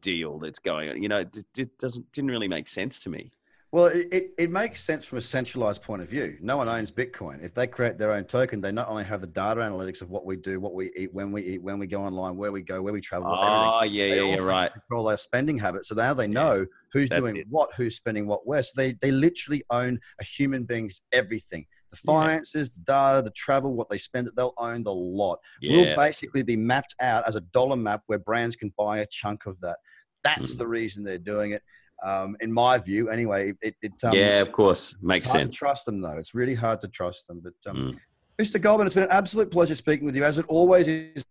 deal 0.02 0.38
that's 0.38 0.60
going 0.60 0.90
on. 0.90 1.02
You 1.02 1.10
know, 1.10 1.20
it, 1.20 1.38
it 1.58 1.78
doesn't 1.80 2.12
didn't 2.12 2.30
really 2.30 2.48
make 2.48 2.68
sense 2.68 3.00
to 3.04 3.10
me. 3.10 3.32
Well, 3.73 3.88
it, 3.88 4.32
it 4.38 4.49
makes 4.49 4.82
sense 4.82 5.03
from 5.03 5.17
a 5.17 5.21
centralized 5.21 5.82
point 5.82 6.01
of 6.01 6.10
view. 6.10 6.38
No 6.39 6.56
one 6.56 6.69
owns 6.69 6.89
Bitcoin. 6.89 7.43
If 7.43 7.53
they 7.53 7.67
create 7.67 7.97
their 7.97 8.13
own 8.13 8.23
token, 8.23 8.62
they 8.62 8.71
not 8.71 8.88
only 8.88 9.03
have 9.03 9.19
the 9.19 9.27
data 9.27 9.60
analytics 9.60 10.01
of 10.01 10.10
what 10.10 10.25
we 10.25 10.38
do, 10.38 10.62
what 10.62 10.73
we 10.73 10.89
eat, 10.95 11.13
when 11.13 11.34
we 11.34 11.43
eat, 11.43 11.62
when 11.62 11.77
we 11.77 11.86
go 11.86 12.01
online, 12.01 12.38
where 12.38 12.53
we 12.53 12.62
go, 12.62 12.82
where 12.82 12.93
we 12.93 13.01
travel. 13.01 13.27
Oh, 13.30 13.80
everything. 13.80 13.95
yeah, 13.95 14.15
they 14.15 14.36
yeah, 14.36 14.41
right. 14.41 14.71
Control 14.71 15.10
our 15.10 15.17
spending 15.17 15.58
habits. 15.58 15.89
So 15.89 15.95
now 15.95 16.13
they 16.13 16.27
know 16.27 16.65
who's 16.93 17.10
doing 17.10 17.36
it. 17.36 17.47
what, 17.49 17.69
who's 17.75 17.97
spending 17.97 18.25
what 18.25 18.47
where. 18.47 18.63
So 18.63 18.82
they, 18.82 18.93
they 19.01 19.12
literally 19.12 19.63
own 19.69 19.99
a 20.21 20.23
human 20.23 20.63
being's 20.63 21.01
everything. 21.12 21.65
The 21.91 21.97
finances, 21.97 22.69
yeah. 22.71 22.75
the 22.77 22.91
data, 22.91 23.21
the 23.21 23.32
travel, 23.32 23.75
what 23.75 23.89
they 23.89 23.97
spend, 23.97 24.30
they'll 24.38 24.53
own 24.58 24.84
the 24.84 24.93
lot. 24.93 25.39
Yeah. 25.62 25.75
We'll 25.75 25.95
basically 25.97 26.43
be 26.43 26.56
mapped 26.56 26.95
out 27.01 27.27
as 27.27 27.36
a 27.36 27.41
dollar 27.41 27.75
map 27.75 28.03
where 28.08 28.19
brands 28.19 28.56
can 28.56 28.73
buy 28.77 28.99
a 28.99 29.06
chunk 29.08 29.45
of 29.45 29.60
that. 29.60 29.77
That's 30.23 30.56
mm. 30.56 30.60
the 30.60 30.67
reason 30.67 31.03
they're 31.03 31.17
doing 31.17 31.51
it 31.51 31.62
um, 32.04 32.36
in 32.42 32.52
my 32.52 32.78
view, 32.78 33.10
anyway. 33.10 33.54
It, 33.62 33.76
it 33.82 33.94
um, 34.04 34.14
yeah, 34.14 34.40
of 34.40 34.52
course, 34.52 34.96
makes 35.02 35.30
sense. 35.30 35.56
trust 35.56 35.86
them 35.86 36.02
though; 36.02 36.18
it's 36.18 36.34
really 36.34 36.56
hard 36.56 36.80
to 36.82 36.88
trust 36.88 37.28
them. 37.28 37.42
But 37.44 37.70
um, 37.70 37.78
mm. 37.78 38.00
Mr. 38.42 38.62
Goldman, 38.62 38.88
it's 38.88 38.94
been 38.94 39.04
an 39.04 39.12
absolute 39.12 39.52
pleasure 39.52 39.76
speaking 39.76 40.06
with 40.06 40.16
you, 40.16 40.24
as 40.24 40.38
it 40.38 40.46
always 40.48 40.88
is. 40.88 41.24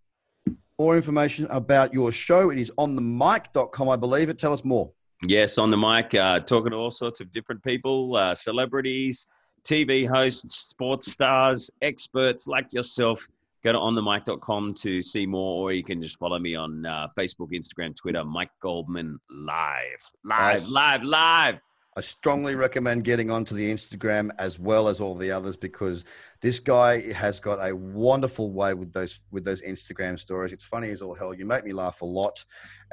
More 0.78 0.94
information 0.94 1.46
about 1.46 1.94
your 1.94 2.12
show. 2.12 2.50
It 2.50 2.58
is 2.58 2.70
on 2.76 2.96
the 2.96 3.00
mic.com, 3.00 3.88
I 3.88 3.96
believe 3.96 4.28
it. 4.28 4.36
Tell 4.36 4.52
us 4.52 4.62
more. 4.62 4.90
Yes, 5.26 5.56
on 5.56 5.70
the 5.70 5.76
mic, 5.78 6.14
uh, 6.14 6.40
talking 6.40 6.72
to 6.72 6.76
all 6.76 6.90
sorts 6.90 7.20
of 7.20 7.32
different 7.32 7.62
people, 7.62 8.14
uh, 8.14 8.34
celebrities, 8.34 9.26
TV 9.66 10.06
hosts, 10.06 10.54
sports 10.54 11.10
stars, 11.10 11.70
experts 11.80 12.46
like 12.46 12.72
yourself. 12.72 13.26
Go 13.64 13.72
to 13.72 13.78
onthemic.com 13.78 14.74
to 14.74 15.02
see 15.02 15.26
more, 15.26 15.62
or 15.62 15.72
you 15.72 15.82
can 15.82 16.00
just 16.00 16.18
follow 16.18 16.38
me 16.38 16.54
on 16.54 16.86
uh, 16.86 17.08
Facebook, 17.18 17.48
Instagram, 17.52 17.96
Twitter, 17.96 18.24
Mike 18.24 18.50
Goldman 18.60 19.18
Live. 19.30 20.10
Live, 20.24 20.60
nice. 20.62 20.70
live, 20.70 21.02
live. 21.02 21.58
I 21.98 22.02
strongly 22.02 22.54
recommend 22.54 23.04
getting 23.04 23.30
onto 23.30 23.54
the 23.54 23.72
Instagram 23.72 24.30
as 24.38 24.58
well 24.58 24.86
as 24.86 25.00
all 25.00 25.14
the 25.14 25.30
others 25.30 25.56
because 25.56 26.04
this 26.42 26.60
guy 26.60 27.10
has 27.12 27.40
got 27.40 27.66
a 27.66 27.74
wonderful 27.74 28.52
way 28.52 28.74
with 28.74 28.92
those 28.92 29.24
with 29.32 29.44
those 29.46 29.62
Instagram 29.62 30.20
stories. 30.20 30.52
It's 30.52 30.66
funny 30.66 30.90
as 30.90 31.00
all 31.00 31.14
hell. 31.14 31.32
You 31.32 31.46
make 31.46 31.64
me 31.64 31.72
laugh 31.72 32.02
a 32.02 32.04
lot, 32.04 32.44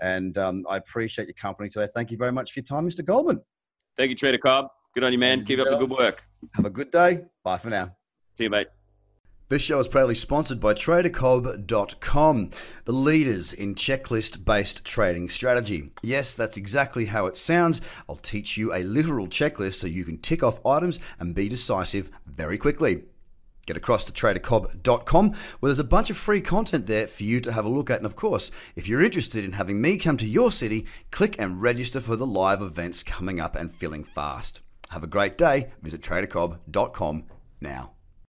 and 0.02 0.38
um, 0.38 0.64
I 0.70 0.78
appreciate 0.78 1.28
your 1.28 1.34
company 1.34 1.68
today. 1.68 1.88
Thank 1.94 2.12
you 2.12 2.18
very 2.18 2.32
much 2.32 2.54
for 2.54 2.62
your 2.62 2.66
time, 2.66 2.88
Mr. 2.88 3.04
Goldman. 3.04 3.42
Thank 3.98 4.10
you, 4.10 4.16
Trader 4.16 4.38
Cobb. 4.38 4.68
Good 4.94 5.04
on 5.04 5.12
you, 5.12 5.20
man. 5.20 5.44
Keep 5.44 5.60
up 5.60 5.68
the 5.68 5.78
good 5.78 5.90
work. 5.90 6.24
Have 6.56 6.66
a 6.66 6.70
good 6.70 6.90
day. 6.90 7.26
Bye 7.44 7.58
for 7.58 7.70
now. 7.70 7.96
See 8.38 8.46
you, 8.46 8.50
mate. 8.50 8.68
This 9.50 9.62
show 9.62 9.78
is 9.80 9.90
proudly 9.90 10.16
sponsored 10.16 10.60
by 10.60 10.74
TraderCobb.com, 10.74 12.50
the 12.86 12.92
leaders 12.92 13.52
in 13.52 13.76
checklist 13.76 14.46
based 14.46 14.86
trading 14.86 15.28
strategy. 15.28 15.92
Yes, 16.02 16.34
that's 16.34 16.56
exactly 16.56 17.06
how 17.06 17.26
it 17.26 17.36
sounds. 17.36 17.82
I'll 18.08 18.16
teach 18.16 18.58
you 18.58 18.74
a 18.74 18.84
literal 18.84 19.28
checklist 19.28 19.76
so 19.76 19.88
you 19.88 20.06
can 20.06 20.18
tick 20.18 20.44
off 20.44 20.66
items 20.66 21.00
and 21.20 21.36
be 21.36 21.50
decisive 21.50 22.10
very 22.26 22.58
quickly. 22.58 23.04
Get 23.66 23.78
across 23.78 24.06
to 24.06 24.14
tradercobb.com 24.14 25.30
where 25.60 25.70
there's 25.70 25.78
a 25.80 25.84
bunch 25.84 26.10
of 26.10 26.18
free 26.18 26.42
content 26.42 26.88
there 26.88 27.08
for 27.08 27.24
you 27.24 27.42
to 27.42 27.52
have 27.52 27.66
a 27.66 27.70
look 27.70 27.90
at. 27.90 27.98
And 27.98 28.06
of 28.06 28.16
course, 28.16 28.50
if 28.76 28.88
you're 28.88 29.04
interested 29.04 29.44
in 29.44 29.54
having 29.54 29.82
me 29.82 29.98
come 29.98 30.18
to 30.18 30.28
your 30.28 30.52
city, 30.52 30.86
click 31.12 31.36
and 31.38 31.62
register 31.62 32.00
for 32.00 32.16
the 32.16 32.28
live 32.28 32.62
events 32.62 33.04
coming 33.04 33.40
up 33.40 33.56
and 33.56 33.70
filling 33.70 34.04
fast. 34.06 34.62
Have 34.90 35.04
a 35.04 35.08
great 35.08 35.38
day. 35.38 35.72
Visit 35.82 36.02
tradercobb.com 36.02 37.26
now. 37.62 37.92